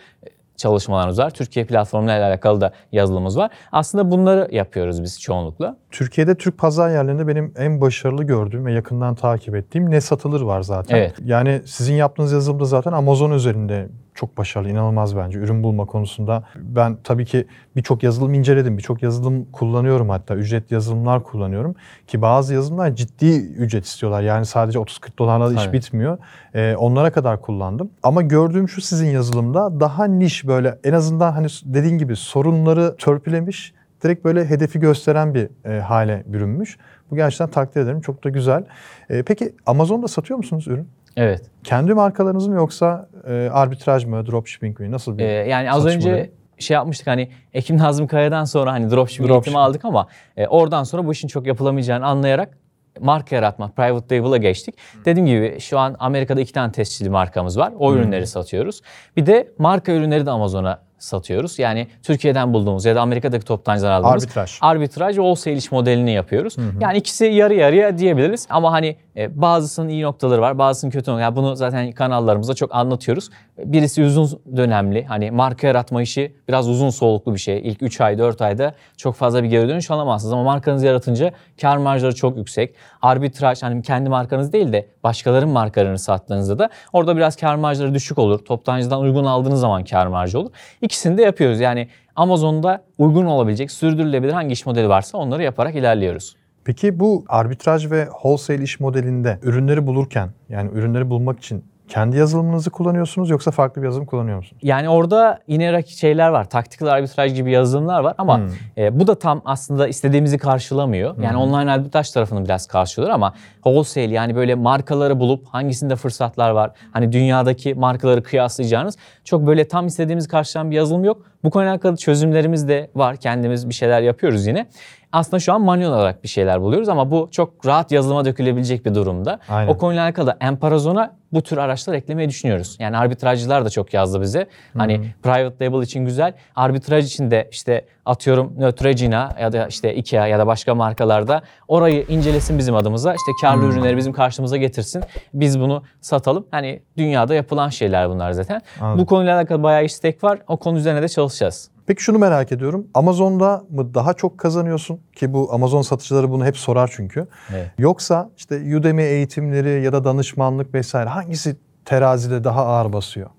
çalışmalarımız 0.61 1.19
var. 1.19 1.31
Türkiye 1.31 1.64
platformlarıyla 1.67 2.29
alakalı 2.29 2.61
da 2.61 2.73
yazılımımız 2.93 3.37
var. 3.37 3.50
Aslında 3.73 4.11
bunları 4.11 4.49
yapıyoruz 4.52 5.02
biz 5.02 5.21
çoğunlukla. 5.21 5.76
Türkiye'de 5.90 6.35
Türk 6.35 6.59
pazar 6.59 6.90
yerlerinde 6.90 7.29
benim 7.29 7.55
en 7.57 7.81
başarılı 7.81 8.25
gördüğüm 8.25 8.67
ve 8.67 8.73
yakından 8.73 9.14
takip 9.14 9.55
ettiğim 9.55 9.90
ne 9.90 10.00
satılır 10.00 10.40
var 10.40 10.62
zaten. 10.62 10.97
Evet. 10.97 11.14
Yani 11.25 11.62
sizin 11.64 11.95
yaptığınız 11.95 12.33
yazılımda 12.33 12.64
zaten 12.64 12.93
Amazon 12.93 13.31
üzerinde 13.31 13.88
çok 14.14 14.38
başarılı, 14.38 14.71
inanılmaz 14.71 15.17
bence 15.17 15.38
ürün 15.38 15.62
bulma 15.62 15.87
konusunda. 15.87 16.45
Ben 16.57 16.97
tabii 17.05 17.25
ki 17.25 17.47
birçok 17.76 18.02
yazılım 18.02 18.35
inceledim, 18.35 18.79
birçok 18.79 19.02
yazılım 19.02 19.45
kullanıyorum 19.52 20.09
hatta 20.09 20.35
ücretli 20.35 20.75
yazılımlar 20.75 21.23
kullanıyorum 21.23 21.75
ki 22.07 22.23
bazı 22.23 22.55
yazılımlar 22.55 22.97
ciddi 22.97 23.37
ücret 23.37 23.85
istiyorlar. 23.85 24.23
Yani 24.23 24.47
sadece 24.47 24.79
30-40 24.79 25.19
dolarla 25.19 25.55
iş 25.55 25.64
Tabii. 25.64 25.76
bitmiyor. 25.76 26.19
Ee, 26.55 26.75
onlara 26.79 27.11
kadar 27.11 27.40
kullandım. 27.40 27.90
Ama 28.02 28.23
gördüğüm 28.23 28.69
şu 28.69 28.81
sizin 28.81 29.09
yazılımda 29.09 29.81
daha 29.81 30.05
niş 30.05 30.47
böyle 30.47 30.79
en 30.85 30.93
azından 30.93 31.33
hani 31.33 31.47
dediğin 31.64 31.99
gibi 31.99 32.17
sorunları 32.17 32.97
törpülemiş 32.97 33.75
direkt 34.02 34.25
böyle 34.25 34.45
hedefi 34.50 34.80
gösteren 34.80 35.35
bir 35.35 35.49
e, 35.64 35.80
hale 35.80 36.23
bürünmüş. 36.26 36.78
Bu 37.11 37.16
gerçekten 37.16 37.49
takdir 37.50 37.80
ederim. 37.80 38.00
Çok 38.00 38.25
da 38.25 38.28
güzel. 38.28 38.64
E, 39.11 39.23
peki 39.23 39.54
Amazon'da 39.66 40.09
satıyor 40.09 40.37
musunuz 40.37 40.69
ürün? 40.69 40.88
Evet. 41.16 41.42
Kendi 41.64 41.95
markalarınız 41.95 42.49
mı 42.49 42.54
yoksa 42.54 43.09
e, 43.28 43.49
arbitraj 43.52 44.04
mı, 44.04 44.26
dropshipping 44.26 44.80
mi? 44.80 44.90
Nasıl 44.90 45.19
bir 45.19 45.25
Ee, 45.25 45.28
yani 45.28 45.73
az 45.73 45.87
önce 45.87 46.11
modeli? 46.11 46.30
şey 46.59 46.75
yapmıştık 46.75 47.07
hani 47.07 47.28
Ekim 47.54 47.78
Nazım 47.78 48.07
Kaya'dan 48.07 48.45
sonra 48.45 48.73
hani 48.73 48.90
dropshipping 48.90 49.28
Dropshipping. 49.28 49.47
eğitimi 49.47 49.59
aldık 49.59 49.85
ama 49.85 50.07
e, 50.37 50.47
oradan 50.47 50.83
sonra 50.85 51.07
bu 51.07 51.12
işin 51.12 51.28
çok 51.28 51.47
yapılamayacağını 51.47 52.07
anlayarak 52.07 52.59
marka 53.00 53.37
yaratma, 53.37 53.69
private 53.69 54.16
label'a 54.19 54.37
geçtik. 54.37 54.75
Dediğim 55.04 55.26
gibi 55.26 55.61
şu 55.61 55.78
an 55.78 55.97
Amerika'da 55.99 56.40
iki 56.40 56.52
tane 56.52 56.73
tescilli 56.73 57.11
markamız 57.11 57.59
var. 57.59 57.73
O 57.78 57.95
ürünleri 57.95 58.26
satıyoruz. 58.26 58.83
Bir 59.16 59.26
de 59.26 59.49
marka 59.59 59.92
ürünleri 59.92 60.26
de 60.26 60.30
Amazon'a 60.30 60.78
satıyoruz. 61.00 61.59
Yani 61.59 61.87
Türkiye'den 62.02 62.54
bulduğumuz 62.54 62.85
ya 62.85 62.95
da 62.95 63.00
Amerika'daki 63.00 63.45
toptancıdan 63.45 63.90
aldığımız 63.90 64.25
Arbitraj. 64.25 64.59
arbitraj 64.61 65.19
ve 65.19 65.21
wholesale 65.21 65.57
iş 65.57 65.73
modelini 65.73 66.12
yapıyoruz. 66.12 66.57
Yani 66.80 66.99
ikisi 66.99 67.25
yarı 67.25 67.54
yarıya 67.54 67.99
diyebiliriz 67.99 68.47
ama 68.50 68.73
hani 68.73 68.97
e, 69.16 69.40
bazısının 69.40 69.88
iyi 69.88 70.02
noktaları 70.02 70.40
var, 70.40 70.59
bazısının 70.59 70.90
kötü 70.90 70.99
noktaları. 71.00 71.23
Yani 71.23 71.37
bunu 71.37 71.57
zaten 71.57 71.92
kanallarımızda 71.92 72.54
çok 72.54 72.75
anlatıyoruz. 72.75 73.30
Birisi 73.59 74.04
uzun 74.04 74.40
dönemli. 74.57 75.04
Hani 75.04 75.30
marka 75.30 75.66
yaratma 75.66 76.02
işi 76.02 76.35
biraz 76.49 76.69
uzun 76.69 76.90
soluklu 76.90 77.35
bir 77.35 77.38
şey. 77.40 77.59
İlk 77.59 77.83
3 77.83 78.00
ay, 78.00 78.19
4 78.19 78.42
ayda 78.42 78.75
çok 78.97 79.14
fazla 79.14 79.42
bir 79.42 79.49
geri 79.49 79.69
dönüş 79.69 79.90
alamazsınız 79.90 80.33
ama 80.33 80.42
markanızı 80.42 80.87
yaratınca 80.87 81.33
kar 81.61 81.76
marjları 81.76 82.14
çok 82.14 82.37
yüksek. 82.37 82.75
Arbitraj 83.02 83.62
hani 83.62 83.83
kendi 83.83 84.09
markanız 84.09 84.52
değil 84.52 84.73
de 84.73 84.88
başkalarının 85.04 85.52
markalarını 85.52 85.99
sattığınızda 85.99 86.59
da 86.59 86.71
orada 86.92 87.16
biraz 87.16 87.37
kar 87.37 87.54
marjları 87.54 87.95
düşük 87.95 88.19
olur. 88.19 88.38
Toptancıdan 88.45 89.00
uygun 89.00 89.25
aldığınız 89.25 89.61
zaman 89.61 89.85
kar 89.85 90.07
marjı 90.07 90.38
olur. 90.38 90.50
İkisini 90.90 91.18
de 91.18 91.23
yapıyoruz. 91.23 91.61
Yani 91.61 91.88
Amazon'da 92.16 92.85
uygun 92.99 93.25
olabilecek, 93.25 93.70
sürdürülebilir 93.70 94.32
hangi 94.32 94.52
iş 94.52 94.66
modeli 94.66 94.88
varsa 94.88 95.18
onları 95.18 95.42
yaparak 95.42 95.75
ilerliyoruz. 95.75 96.37
Peki 96.64 97.00
bu 97.00 97.25
arbitraj 97.28 97.90
ve 97.90 98.04
wholesale 98.04 98.62
iş 98.62 98.80
modelinde 98.80 99.38
ürünleri 99.42 99.87
bulurken 99.87 100.30
yani 100.49 100.70
ürünleri 100.75 101.11
bulmak 101.11 101.38
için 101.38 101.64
kendi 101.90 102.16
yazılımınızı 102.16 102.70
kullanıyorsunuz 102.70 103.30
yoksa 103.30 103.50
farklı 103.50 103.82
bir 103.82 103.87
yazılım 103.87 104.06
kullanıyor 104.06 104.37
musunuz? 104.37 104.61
Yani 104.62 104.88
orada 104.88 105.38
yine 105.49 105.82
şeyler 105.82 106.28
var. 106.28 106.50
Taktikal 106.50 106.87
arbitraj 106.87 107.35
gibi 107.35 107.52
yazılımlar 107.52 108.00
var 108.00 108.14
ama 108.18 108.40
e, 108.78 109.00
bu 109.00 109.06
da 109.06 109.18
tam 109.18 109.42
aslında 109.44 109.88
istediğimizi 109.88 110.38
karşılamıyor. 110.38 111.18
Yani 111.23 111.37
online 111.37 111.70
arbitraj 111.70 112.11
tarafını 112.11 112.44
biraz 112.44 112.66
karşılıyor 112.66 113.12
ama 113.12 113.35
wholesale 113.54 114.14
yani 114.14 114.37
böyle 114.37 114.54
markaları 114.54 115.20
bulup 115.20 115.47
hangisinde 115.49 115.97
fırsatlar 115.97 116.50
var. 116.50 116.70
Hani 116.92 117.12
dünyadaki 117.12 117.75
markaları 117.75 118.23
kıyaslayacağınız 118.23 118.97
çok 119.25 119.47
böyle 119.47 119.68
tam 119.68 119.87
istediğimizi 119.87 120.28
karşılayan 120.28 120.70
bir 120.70 120.76
yazılım 120.76 121.04
yok. 121.04 121.23
Bu 121.44 121.50
konuyla 121.50 121.73
alakalı 121.73 121.97
çözümlerimiz 121.97 122.68
de 122.68 122.90
var. 122.94 123.16
Kendimiz 123.16 123.68
bir 123.68 123.75
şeyler 123.75 124.02
yapıyoruz 124.02 124.47
yine. 124.47 124.66
Aslında 125.12 125.40
şu 125.40 125.52
an 125.52 125.61
manuel 125.61 125.88
olarak 125.88 126.25
bir 126.25 126.29
şeyler 126.29 126.61
buluyoruz 126.61 126.88
ama 126.88 127.11
bu 127.11 127.29
çok 127.31 127.67
rahat 127.67 127.93
yazılıma 127.93 128.25
dökülebilecek 128.25 128.87
bir 128.87 128.95
durumda. 128.95 129.38
Aynen. 129.49 129.73
O 129.73 129.79
konuyla 129.79 130.05
alakalı 130.05 130.26
da 130.26 130.37
Emparazon'a 130.40 131.12
bu 131.33 131.43
tür 131.43 131.57
araçlar 131.57 131.95
eklemeyi 131.95 132.29
düşünüyoruz. 132.29 132.76
Yani 132.79 132.97
arbitrajcılar 132.97 133.64
da 133.64 133.71
çok 133.71 133.95
yazdı 133.95 134.21
bize. 134.21 134.47
Hani 134.76 135.00
private 135.23 135.67
label 135.67 135.83
için 135.83 136.05
güzel. 136.05 136.35
Arbitraj 136.57 137.07
için 137.07 137.31
de 137.31 137.49
işte 137.52 137.85
atıyorum 138.11 138.52
Neutrogena 138.59 139.37
ya 139.40 139.52
da 139.52 139.67
işte 139.67 139.95
Ikea 139.95 140.26
ya 140.26 140.38
da 140.38 140.47
başka 140.47 140.75
markalarda 140.75 141.43
orayı 141.69 142.05
incelesin 142.09 142.59
bizim 142.59 142.76
adımıza. 142.76 143.14
İşte 143.14 143.33
karlı 143.40 143.67
ürünleri 143.67 143.97
bizim 143.97 144.12
karşımıza 144.12 144.57
getirsin. 144.57 145.02
Biz 145.35 145.61
bunu 145.61 145.83
satalım. 146.00 146.47
Hani 146.50 146.83
dünyada 146.97 147.35
yapılan 147.35 147.69
şeyler 147.69 148.11
bunlar 148.11 148.33
zaten. 148.33 148.61
Anladım. 148.81 148.99
Bu 149.00 149.07
konuyla 149.07 149.37
alakalı 149.37 149.62
bayağı 149.62 149.85
istek 149.85 150.25
var. 150.25 150.38
O 150.49 150.57
konu 150.57 150.79
üzerine 150.79 151.02
de 151.02 151.09
çalışacağız. 151.09 151.71
Peki 151.87 152.02
şunu 152.02 152.19
merak 152.19 152.52
ediyorum. 152.52 152.87
Amazon'da 152.95 153.64
mı 153.71 153.95
daha 153.95 154.14
çok 154.14 154.38
kazanıyorsun 154.38 155.00
ki 155.17 155.33
bu 155.33 155.49
Amazon 155.52 155.83
satıcıları 155.83 156.31
bunu 156.31 156.45
hep 156.45 156.57
sorar 156.57 156.90
çünkü. 156.97 157.26
Evet. 157.50 157.71
Yoksa 157.79 158.31
işte 158.37 158.76
Udemy 158.76 159.02
eğitimleri 159.02 159.85
ya 159.85 159.93
da 159.93 160.05
danışmanlık 160.05 160.75
vesaire 160.75 161.09
hangisi 161.09 161.57
terazide 161.85 162.45
daha 162.45 162.67
ağır 162.67 162.93
basıyor? 162.93 163.31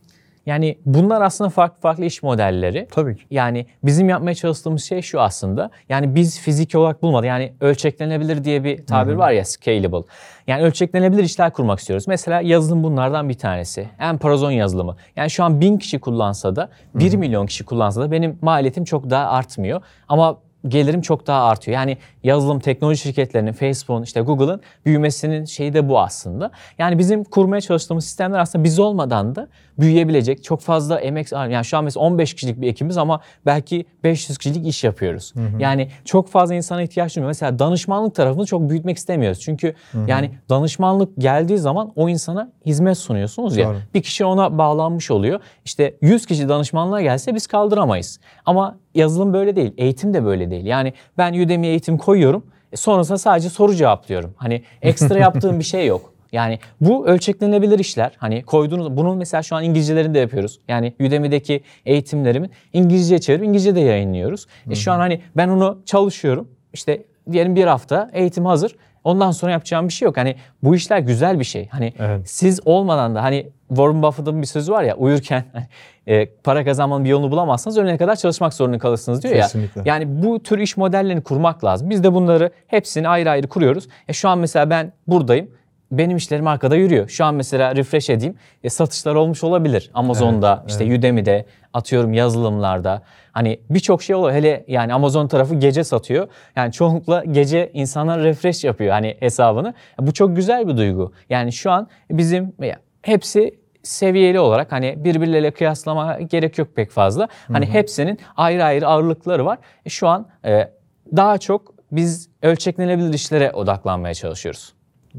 Yani 0.45 0.77
bunlar 0.86 1.21
aslında 1.21 1.50
farklı 1.50 1.81
farklı 1.81 2.05
iş 2.05 2.24
modelleri. 2.24 2.88
Tabii 2.91 3.15
ki. 3.15 3.24
Yani 3.31 3.65
bizim 3.83 4.10
yapmaya 4.10 4.36
çalıştığımız 4.36 4.83
şey 4.83 5.01
şu 5.01 5.21
aslında. 5.21 5.71
Yani 5.89 6.15
biz 6.15 6.39
fiziki 6.39 6.77
olarak 6.77 7.01
bulmadık. 7.01 7.27
Yani 7.27 7.53
ölçeklenebilir 7.62 8.43
diye 8.43 8.63
bir 8.63 8.86
tabir 8.86 9.13
var 9.13 9.31
ya 9.31 9.45
scalable. 9.45 10.07
Yani 10.48 10.63
ölçeklenebilir 10.63 11.24
işler 11.24 11.53
kurmak 11.53 11.79
istiyoruz. 11.79 12.07
Mesela 12.07 12.41
yazılım 12.41 12.83
bunlardan 12.83 13.29
bir 13.29 13.33
tanesi. 13.33 13.89
Emperazon 14.00 14.51
yazılımı. 14.51 14.95
Yani 15.15 15.29
şu 15.29 15.43
an 15.43 15.62
bin 15.62 15.77
kişi 15.77 16.00
kullansa 16.00 16.55
da 16.55 16.69
1 16.95 17.15
milyon 17.15 17.45
kişi 17.45 17.65
kullansa 17.65 18.01
da 18.01 18.12
benim 18.12 18.39
maliyetim 18.41 18.83
çok 18.83 19.10
daha 19.10 19.29
artmıyor. 19.29 19.81
Ama 20.10 20.38
gelirim 20.67 21.01
çok 21.01 21.27
daha 21.27 21.43
artıyor. 21.43 21.75
Yani 21.75 21.98
yazılım 22.24 22.60
teknoloji 22.60 23.01
şirketlerinin, 23.01 23.53
Facebook'un, 23.53 24.03
işte 24.03 24.21
Google'ın 24.21 24.62
büyümesinin 24.86 25.45
şeyi 25.45 25.74
de 25.74 25.89
bu 25.89 26.00
aslında. 26.00 26.51
Yani 26.77 27.00
bizim 27.00 27.24
kurmaya 27.24 27.62
çalıştığımız 27.62 28.05
sistemler 28.05 28.39
aslında 28.39 28.63
biz 28.63 28.79
olmadan 28.79 29.36
da 29.36 29.48
büyüyebilecek. 29.81 30.43
Çok 30.43 30.61
fazla 30.61 31.00
emek, 31.00 31.31
yani 31.31 31.65
şu 31.65 31.77
an 31.77 31.83
mesela 31.83 32.03
15 32.03 32.33
kişilik 32.33 32.61
bir 32.61 32.67
ekibimiz 32.67 32.97
ama 32.97 33.21
belki 33.45 33.85
500 34.03 34.38
kişilik 34.38 34.67
iş 34.67 34.83
yapıyoruz. 34.83 35.33
Yani 35.59 35.89
çok 36.05 36.27
fazla 36.29 36.55
insana 36.55 36.81
ihtiyaç 36.81 37.15
duymuyor. 37.15 37.29
Mesela 37.29 37.59
danışmanlık 37.59 38.15
tarafını 38.15 38.45
çok 38.45 38.69
büyütmek 38.69 38.97
istemiyoruz. 38.97 39.39
Çünkü 39.39 39.73
yani 40.07 40.31
danışmanlık 40.50 41.17
geldiği 41.17 41.57
zaman 41.57 41.91
o 41.95 42.09
insana 42.09 42.51
hizmet 42.65 42.97
sunuyorsunuz 42.97 43.57
ya. 43.57 43.67
Doğru. 43.67 43.77
Bir 43.93 44.01
kişi 44.01 44.25
ona 44.25 44.57
bağlanmış 44.57 45.11
oluyor. 45.11 45.39
İşte 45.65 45.95
100 46.01 46.25
kişi 46.25 46.50
danışmanlığa 46.50 47.01
gelse 47.01 47.35
biz 47.35 47.47
kaldıramayız. 47.47 48.19
Ama 48.45 48.77
yazılım 48.95 49.33
böyle 49.33 49.55
değil. 49.55 49.73
Eğitim 49.77 50.13
de 50.13 50.25
böyle 50.25 50.51
değil. 50.51 50.65
Yani 50.65 50.93
ben 51.17 51.33
Udemy 51.33 51.67
eğitim 51.67 51.97
koyuyorum. 51.97 52.45
e, 52.71 52.75
Sonrasında 52.75 53.17
sadece 53.17 53.50
soru 53.50 53.75
cevaplıyorum. 53.75 54.33
Hani 54.38 54.63
ekstra 54.81 55.19
yaptığım 55.19 55.59
bir 55.59 55.63
şey 55.63 55.88
yok. 55.88 56.13
Yani 56.31 56.59
bu 56.81 57.07
ölçeklenebilir 57.07 57.79
işler. 57.79 58.11
Hani 58.17 58.43
koyduğunuz 58.43 58.97
bunun 58.97 59.17
mesela 59.17 59.43
şu 59.43 59.55
an 59.55 59.63
İngilizcelerini 59.63 60.13
de 60.13 60.19
yapıyoruz. 60.19 60.59
Yani 60.67 60.93
Udemy'deki 61.00 61.63
eğitimlerimi 61.85 62.50
İngilizceye 62.73 63.19
çevirip 63.19 63.45
İngilizce 63.45 63.75
de 63.75 63.79
yayınlıyoruz. 63.79 64.47
E 64.69 64.75
şu 64.75 64.91
an 64.91 65.00
hani 65.00 65.21
ben 65.38 65.47
onu 65.50 65.81
çalışıyorum. 65.85 66.47
İşte 66.73 67.03
diyelim 67.31 67.55
bir 67.55 67.65
hafta 67.65 68.09
eğitim 68.13 68.45
hazır. 68.45 68.75
Ondan 69.03 69.31
sonra 69.31 69.51
yapacağım 69.51 69.88
bir 69.88 69.93
şey 69.93 70.05
yok. 70.05 70.17
Hani 70.17 70.35
bu 70.63 70.75
işler 70.75 71.00
güzel 71.00 71.39
bir 71.39 71.43
şey. 71.43 71.67
Hani 71.69 71.93
Evet. 72.00 72.29
siz 72.29 72.59
olmadan 72.65 73.15
da 73.15 73.23
hani 73.23 73.50
Warren 73.67 74.03
Buffett'ın 74.03 74.41
bir 74.41 74.47
sözü 74.47 74.71
var 74.71 74.83
ya 74.83 74.95
uyurken 74.95 75.43
e, 76.07 76.25
para 76.25 76.65
kazanmanın 76.65 77.05
bir 77.05 77.09
yolunu 77.09 77.31
bulamazsanız 77.31 77.77
ölene 77.77 77.97
kadar 77.97 78.15
çalışmak 78.15 78.53
zorunda 78.53 78.77
kalırsınız 78.77 79.23
diyor 79.23 79.33
Kesinlikle. 79.35 79.81
ya. 79.85 79.95
Yani 79.95 80.23
bu 80.23 80.43
tür 80.43 80.59
iş 80.59 80.77
modellerini 80.77 81.21
kurmak 81.23 81.63
lazım. 81.63 81.89
Biz 81.89 82.03
de 82.03 82.13
bunları 82.13 82.51
hepsini 82.67 83.07
ayrı 83.07 83.29
ayrı 83.29 83.47
kuruyoruz. 83.47 83.88
E 84.07 84.13
şu 84.13 84.29
an 84.29 84.39
mesela 84.39 84.69
ben 84.69 84.91
buradayım. 85.07 85.51
Benim 85.91 86.17
işlerim 86.17 86.48
arkada 86.48 86.75
yürüyor. 86.75 87.07
Şu 87.10 87.25
an 87.25 87.36
mesela 87.36 87.75
refresh 87.75 88.10
edeyim. 88.10 88.36
E, 88.63 88.69
satışlar 88.69 89.15
olmuş 89.15 89.43
olabilir. 89.43 89.91
Amazon'da, 89.93 90.63
işte 90.67 90.98
Udemy'de, 91.00 91.45
atıyorum 91.74 92.13
yazılımlarda. 92.13 93.01
Hani 93.31 93.60
birçok 93.69 94.03
şey 94.03 94.15
oluyor. 94.15 94.36
Hele 94.36 94.65
yani 94.67 94.93
Amazon 94.93 95.27
tarafı 95.27 95.55
gece 95.55 95.83
satıyor. 95.83 96.27
Yani 96.55 96.71
çoğunlukla 96.71 97.24
gece 97.31 97.71
insanlar 97.74 98.19
refresh 98.21 98.63
yapıyor 98.63 98.91
hani 98.91 99.15
hesabını. 99.19 99.74
E, 100.01 100.07
Bu 100.07 100.13
çok 100.13 100.36
güzel 100.36 100.67
bir 100.67 100.77
duygu. 100.77 101.13
Yani 101.29 101.51
şu 101.51 101.71
an 101.71 101.88
bizim 102.12 102.53
ya, 102.62 102.75
hepsi 103.01 103.62
seviyeli 103.83 104.39
olarak 104.39 104.71
hani 104.71 104.95
birbirleriyle 105.03 105.51
kıyaslama 105.51 106.19
gerek 106.19 106.57
yok 106.57 106.67
pek 106.75 106.91
fazla. 106.91 107.27
Hani 107.48 107.65
hepsinin 107.65 108.19
ayrı 108.38 108.63
ayrı 108.63 108.88
ağırlıkları 108.88 109.45
var. 109.45 109.60
E, 109.86 109.89
şu 109.89 110.07
an 110.07 110.27
e, 110.45 110.71
daha 111.15 111.38
çok 111.38 111.74
biz 111.91 112.29
ölçeklenebilir 112.41 113.13
işlere 113.13 113.51
odaklanmaya 113.51 114.13
çalışıyoruz. 114.13 114.74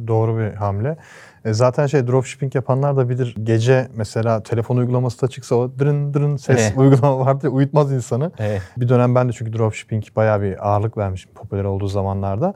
Doğru 0.07 0.39
bir 0.39 0.55
hamle. 0.55 0.97
E, 1.45 1.53
zaten 1.53 1.87
şey 1.87 2.07
dropshipping 2.07 2.55
yapanlar 2.55 2.97
da 2.97 3.09
bilir. 3.09 3.37
Gece 3.43 3.89
mesela 3.97 4.43
telefon 4.43 4.77
uygulaması 4.77 5.23
da 5.23 5.29
çıksa 5.29 5.55
o 5.55 5.79
dırın 5.79 6.15
dırın 6.15 6.37
ses 6.37 6.61
Evet. 6.61 6.73
uygulama 6.77 7.19
vardı 7.19 7.47
ya 7.47 7.51
uyutmaz 7.51 7.93
insanı. 7.93 8.33
Evet. 8.39 8.63
Bir 8.77 8.89
dönem 8.89 9.15
ben 9.15 9.29
de 9.29 9.33
çünkü 9.33 9.53
dropshipping 9.53 10.05
bayağı 10.17 10.43
bir 10.43 10.69
ağırlık 10.69 10.97
vermişim 10.99 11.33
popüler 11.35 11.65
olduğu 11.65 11.89
zamanlarda. 11.89 12.55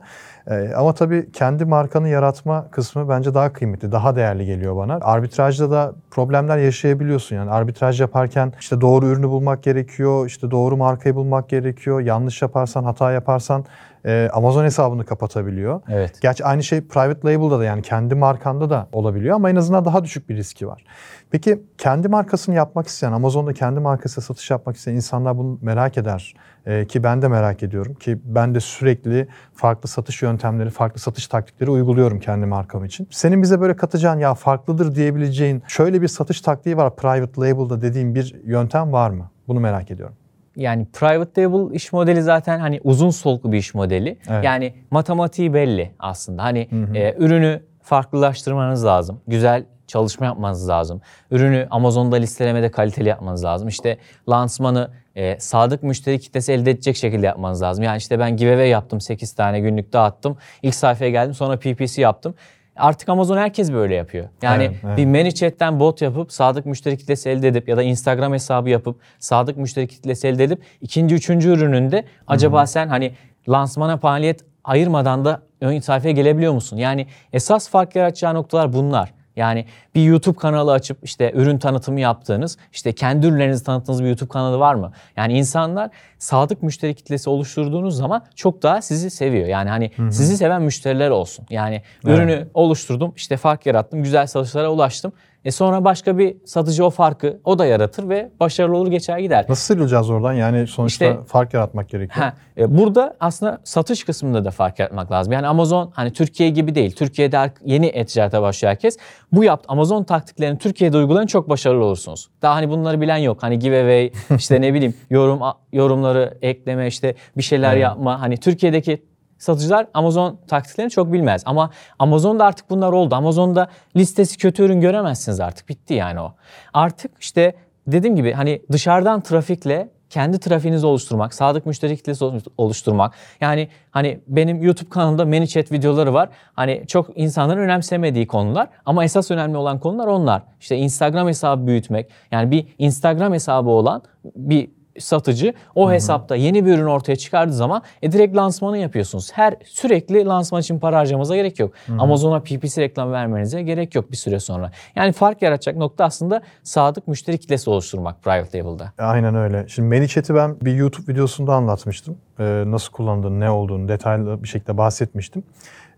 E, 0.51 0.73
ama 0.75 0.93
tabii 0.93 1.31
kendi 1.31 1.65
markanı 1.65 2.09
yaratma 2.09 2.71
kısmı 2.71 3.09
bence 3.09 3.33
daha 3.33 3.53
kıymetli, 3.53 3.91
daha 3.91 4.15
değerli 4.15 4.45
geliyor 4.45 4.75
bana. 4.75 4.99
Arbitrajda 5.01 5.71
da 5.71 5.93
problemler 6.11 6.57
yaşayabiliyorsun. 6.57 7.35
Yani 7.35 7.51
arbitraj 7.51 8.01
yaparken 8.01 8.53
işte 8.59 8.81
doğru 8.81 9.05
ürünü 9.05 9.27
bulmak 9.27 9.63
gerekiyor, 9.63 10.27
işte 10.27 10.51
doğru 10.51 10.77
markayı 10.77 11.15
bulmak 11.15 11.49
gerekiyor. 11.49 12.01
Yanlış 12.01 12.41
yaparsan, 12.41 12.83
hata 12.83 13.11
yaparsan 13.11 13.65
e, 14.05 14.29
Amazon 14.33 14.63
hesabını 14.63 15.05
kapatabiliyor. 15.05 15.81
Evet. 15.89 16.21
Gerçi 16.21 16.45
aynı 16.45 16.63
şey 16.63 16.81
private 16.81 17.33
label'da 17.33 17.59
da 17.59 17.65
yani 17.65 17.81
kendi 17.81 18.15
markanda 18.15 18.69
da 18.69 18.87
olabiliyor 18.91 19.35
ama 19.35 19.49
en 19.49 19.55
azından 19.55 19.85
daha 19.85 20.03
düşük 20.03 20.29
bir 20.29 20.35
riski 20.35 20.67
var. 20.67 20.83
Peki 21.31 21.63
kendi 21.77 22.07
markasını 22.07 22.55
yapmak 22.55 22.87
isteyen, 22.87 23.11
Amazon'da 23.11 23.53
kendi 23.53 23.79
markasıyla 23.79 24.21
satış 24.21 24.51
yapmak 24.51 24.75
isteyen 24.75 24.95
insanlar 24.95 25.37
bunu 25.37 25.59
merak 25.61 25.97
eder. 25.97 26.33
Ee, 26.67 26.87
ki 26.87 27.03
ben 27.03 27.21
de 27.21 27.27
merak 27.27 27.63
ediyorum 27.63 27.93
ki 27.93 28.19
ben 28.23 28.55
de 28.55 28.59
sürekli 28.59 29.27
farklı 29.53 29.89
satış 29.89 30.21
yöntemleri, 30.21 30.69
farklı 30.69 30.99
satış 30.99 31.27
taktikleri 31.27 31.69
uyguluyorum 31.69 32.19
kendi 32.19 32.45
markam 32.45 32.85
için. 32.85 33.07
Senin 33.11 33.41
bize 33.41 33.61
böyle 33.61 33.75
katacağın 33.75 34.19
ya 34.19 34.33
farklıdır 34.33 34.95
diyebileceğin 34.95 35.63
şöyle 35.67 36.01
bir 36.01 36.07
satış 36.07 36.41
taktiği 36.41 36.77
var 36.77 36.95
private 36.95 37.41
label'da 37.41 37.81
dediğin 37.81 38.15
bir 38.15 38.35
yöntem 38.45 38.93
var 38.93 39.09
mı? 39.09 39.29
Bunu 39.47 39.59
merak 39.59 39.91
ediyorum. 39.91 40.15
Yani 40.55 40.87
private 40.93 41.43
label 41.43 41.75
iş 41.75 41.93
modeli 41.93 42.21
zaten 42.21 42.59
hani 42.59 42.79
uzun 42.83 43.09
soluklu 43.09 43.51
bir 43.51 43.57
iş 43.57 43.73
modeli. 43.73 44.17
Evet. 44.29 44.43
Yani 44.43 44.73
matematiği 44.91 45.53
belli 45.53 45.91
aslında. 45.99 46.43
Hani 46.43 46.69
e, 46.95 47.15
ürünü 47.17 47.61
farklılaştırmanız 47.81 48.85
lazım. 48.85 49.21
Güzel 49.27 49.65
çalışma 49.87 50.25
yapmanız 50.25 50.69
lazım. 50.69 51.01
Ürünü 51.31 51.67
Amazon'da 51.69 52.15
listelemede 52.15 52.71
kaliteli 52.71 53.09
yapmanız 53.09 53.43
lazım. 53.43 53.67
İşte 53.67 53.97
lansmanı 54.29 54.91
e, 55.17 55.39
sadık 55.39 55.83
müşteri 55.83 56.19
kitlesi 56.19 56.51
elde 56.51 56.71
edecek 56.71 56.95
şekilde 56.95 57.25
yapmanız 57.25 57.61
lazım. 57.61 57.83
Yani 57.83 57.97
işte 57.97 58.19
ben 58.19 58.37
giveaway 58.37 58.69
yaptım 58.69 59.01
8 59.01 59.33
tane 59.33 59.59
günlük 59.59 59.93
dağıttım. 59.93 60.37
İlk 60.61 60.75
sayfaya 60.75 61.11
geldim 61.11 61.33
sonra 61.33 61.57
PPC 61.59 62.01
yaptım. 62.01 62.35
Artık 62.75 63.09
Amazon 63.09 63.37
herkes 63.37 63.73
böyle 63.73 63.95
yapıyor. 63.95 64.27
Yani 64.41 64.63
Evet, 64.63 64.75
evet. 64.85 64.97
bir 64.97 65.05
ManyChat'ten 65.05 65.79
bot 65.79 66.01
yapıp 66.01 66.31
sadık 66.31 66.65
müşteri 66.65 66.97
kitlesi 66.97 67.29
elde 67.29 67.47
edip 67.47 67.69
ya 67.69 67.77
da 67.77 67.83
Instagram 67.83 68.33
hesabı 68.33 68.69
yapıp 68.69 68.99
sadık 69.19 69.57
müşteri 69.57 69.87
kitlesi 69.87 70.27
elde 70.27 70.43
edip 70.43 70.61
ikinci, 70.81 71.15
üçüncü 71.15 71.49
ürününde 71.49 72.05
acaba 72.27 72.67
sen 72.67 72.87
hani 72.87 73.11
lansmana 73.49 73.97
faaliyet 73.97 74.45
ayırmadan 74.63 75.25
da 75.25 75.41
ön 75.61 75.79
sayfaya 75.79 76.13
gelebiliyor 76.13 76.53
musun? 76.53 76.77
Yani 76.77 77.07
esas 77.33 77.69
fark 77.69 77.95
yaratacağı 77.95 78.33
noktalar 78.33 78.73
bunlar. 78.73 79.16
Yani 79.37 79.65
bir 79.95 80.03
YouTube 80.03 80.37
kanalı 80.37 80.71
açıp 80.71 80.97
işte 81.03 81.31
ürün 81.35 81.57
tanıtımı 81.57 81.99
yaptığınız, 81.99 82.57
işte 82.73 82.93
kendi 82.93 83.27
ürünlerinizi 83.27 83.63
tanıttığınız 83.63 84.03
bir 84.03 84.07
YouTube 84.07 84.29
kanalı 84.29 84.59
var 84.59 84.75
mı? 84.75 84.91
Yani 85.17 85.37
insanlar 85.37 85.89
sadık 86.19 86.63
müşteri 86.63 86.95
kitlesi 86.95 87.29
oluşturduğunuz 87.29 87.97
zaman 87.97 88.25
çok 88.35 88.63
daha 88.63 88.81
sizi 88.81 89.09
seviyor. 89.09 89.47
Yani 89.47 89.69
hani 89.69 89.91
sizi 89.97 90.37
seven 90.37 90.61
müşteriler 90.61 91.09
olsun. 91.09 91.45
Yani 91.49 91.81
ürünü 92.03 92.47
oluşturdum, 92.53 93.13
işte 93.15 93.37
fark 93.37 93.65
yarattım, 93.65 94.03
güzel 94.03 94.27
satışlara 94.27 94.69
ulaştım. 94.69 95.11
E 95.47 95.51
sonra 95.51 95.83
başka 95.85 96.17
bir 96.17 96.37
satıcı 96.45 96.85
o 96.85 96.89
farkı 96.89 97.39
o 97.45 97.59
da 97.59 97.65
yaratır 97.65 98.09
ve 98.09 98.31
başarılı 98.39 98.77
olur 98.77 98.91
geçer 98.91 99.17
gider. 99.19 99.45
Nasıl 99.49 99.63
sıyrılacağız 99.63 100.09
oradan? 100.09 100.33
Yani 100.33 100.67
sonuçta 100.67 101.05
İşte- 101.05 101.23
fark 101.23 101.53
yaratmak 101.53 101.89
gerekiyor. 101.89 102.25
Ha, 102.25 102.33
e, 102.57 102.77
burada 102.77 103.15
aslında 103.19 103.61
satış 103.63 104.03
kısmında 104.03 104.45
da 104.45 104.51
fark 104.51 104.79
yaratmak 104.79 105.11
lazım. 105.11 105.33
Yani 105.33 105.47
Amazon 105.47 105.91
hani 105.93 106.13
Türkiye 106.13 106.49
gibi 106.49 106.75
değil. 106.75 106.91
Türkiye'de 106.95 107.51
yeni 107.65 107.85
e-ticarete 107.85 108.41
başlıyor 108.41 108.71
herkes. 108.71 108.97
Bu 109.31 109.43
yapt 109.43 109.65
Amazon 109.67 110.03
taktiklerini 110.03 110.57
Türkiye'de 110.57 110.97
uygulayın 110.97 111.27
çok 111.27 111.49
başarılı 111.49 111.83
olursunuz. 111.85 112.29
Daha 112.41 112.55
hani 112.55 112.69
bunları 112.69 113.01
bilen 113.01 113.17
yok. 113.17 113.43
Hani 113.43 113.59
giveaway 113.59 114.11
işte 114.37 114.61
ne 114.61 114.73
bileyim 114.73 114.93
yorum 115.09 115.39
yorumları 115.73 116.37
ekleme 116.41 116.87
işte 116.87 117.15
bir 117.37 117.43
şeyler 117.43 117.71
Evet. 117.73 117.83
yapma. 117.83 118.21
Hani 118.21 118.37
Türkiye'deki 118.37 119.03
satıcılar 119.39 119.87
Amazon 119.93 120.39
taktiklerini 120.47 120.91
çok 120.91 121.13
bilmez. 121.13 121.43
Ama 121.45 121.69
Amazon'da 121.99 122.45
artık 122.45 122.69
bunlar 122.69 122.91
oldu. 122.91 123.15
Amazon'da 123.15 123.67
listesi 123.95 124.37
kötü 124.37 124.63
ürün 124.63 124.81
göremezsiniz 124.81 125.39
artık. 125.39 125.69
Bitti 125.69 125.93
yani 125.93 126.19
o. 126.19 126.33
Artık 126.73 127.11
işte 127.19 127.55
dediğim 127.87 128.15
gibi 128.15 128.33
hani 128.33 128.61
dışarıdan 128.71 129.21
trafikle 129.21 129.89
kendi 130.09 130.39
trafiğinizi 130.39 130.85
oluşturmak, 130.85 131.33
sadık 131.33 131.65
müşteri 131.65 131.97
kitlesi 131.97 132.25
oluşturmak. 132.57 133.13
Yani 133.41 133.69
hani 133.91 134.19
benim 134.27 134.61
YouTube 134.61 134.89
kanalımda 134.89 135.25
ManyChat 135.25 135.71
videoları 135.71 136.13
var. 136.13 136.29
Hani 136.53 136.83
çok 136.87 137.17
insanların 137.17 137.59
önemsemediği 137.59 138.27
konular 138.27 138.67
ama 138.85 139.03
esas 139.03 139.31
önemli 139.31 139.57
olan 139.57 139.79
konular 139.79 140.07
onlar. 140.07 140.41
İşte 140.59 140.77
Instagram 140.77 141.27
hesabı 141.27 141.67
büyütmek. 141.67 142.09
Yani 142.31 142.51
bir 142.51 142.67
Instagram 142.77 143.33
hesabı 143.33 143.69
olan 143.69 144.01
bir 144.35 144.76
satıcı 144.99 145.53
o 145.75 145.91
hesapta 145.91 146.35
yeni 146.35 146.65
bir 146.65 146.73
ürün 146.73 146.85
ortaya 146.85 147.15
çıkardığı 147.15 147.53
zaman 147.53 147.81
e, 148.01 148.11
direkt 148.11 148.35
lansmanı 148.35 148.77
yapıyorsunuz. 148.77 149.31
Her 149.33 149.55
sürekli 149.65 150.25
lansman 150.25 150.61
için 150.61 150.79
para 150.79 150.97
harcamanıza 150.97 151.35
gerek 151.35 151.59
yok. 151.59 151.73
Amazon'a 151.99 152.39
PPC 152.39 152.81
reklam 152.81 153.11
vermenize 153.11 153.63
gerek 153.63 153.95
yok 153.95 154.11
bir 154.11 154.17
süre 154.17 154.39
sonra. 154.39 154.71
Yani 154.95 155.11
fark 155.11 155.41
yaratacak 155.41 155.75
nokta 155.75 156.05
aslında 156.05 156.41
sadık 156.63 157.07
müşteri 157.07 157.37
kitlesi 157.37 157.69
oluşturmak 157.69 158.23
private 158.23 158.59
label'da. 158.59 158.91
Aynen 158.97 159.35
öyle. 159.35 159.65
Şimdi 159.67 159.95
ManyChat'i 159.95 160.35
ben 160.35 160.55
bir 160.61 160.75
YouTube 160.75 161.13
videosunda 161.13 161.53
anlatmıştım. 161.53 162.17
Ee, 162.39 162.63
nasıl 162.67 162.91
kullandığını, 162.91 163.39
ne 163.39 163.49
olduğunu 163.49 163.87
detaylı 163.87 164.43
bir 164.43 164.47
şekilde 164.47 164.77
bahsetmiştim. 164.77 165.43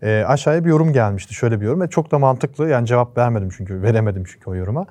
Ee, 0.02 0.24
aşağıya 0.26 0.64
bir 0.64 0.70
yorum 0.70 0.92
gelmişti. 0.92 1.34
Şöyle 1.34 1.60
bir 1.60 1.66
yorum 1.66 1.80
ve 1.80 1.88
çok 1.88 2.10
da 2.10 2.18
mantıklı. 2.18 2.68
Yani 2.68 2.86
cevap 2.86 3.18
vermedim 3.18 3.48
çünkü, 3.56 3.82
veremedim 3.82 4.24
çünkü 4.24 4.50
o 4.50 4.54
yoruma. 4.54 4.86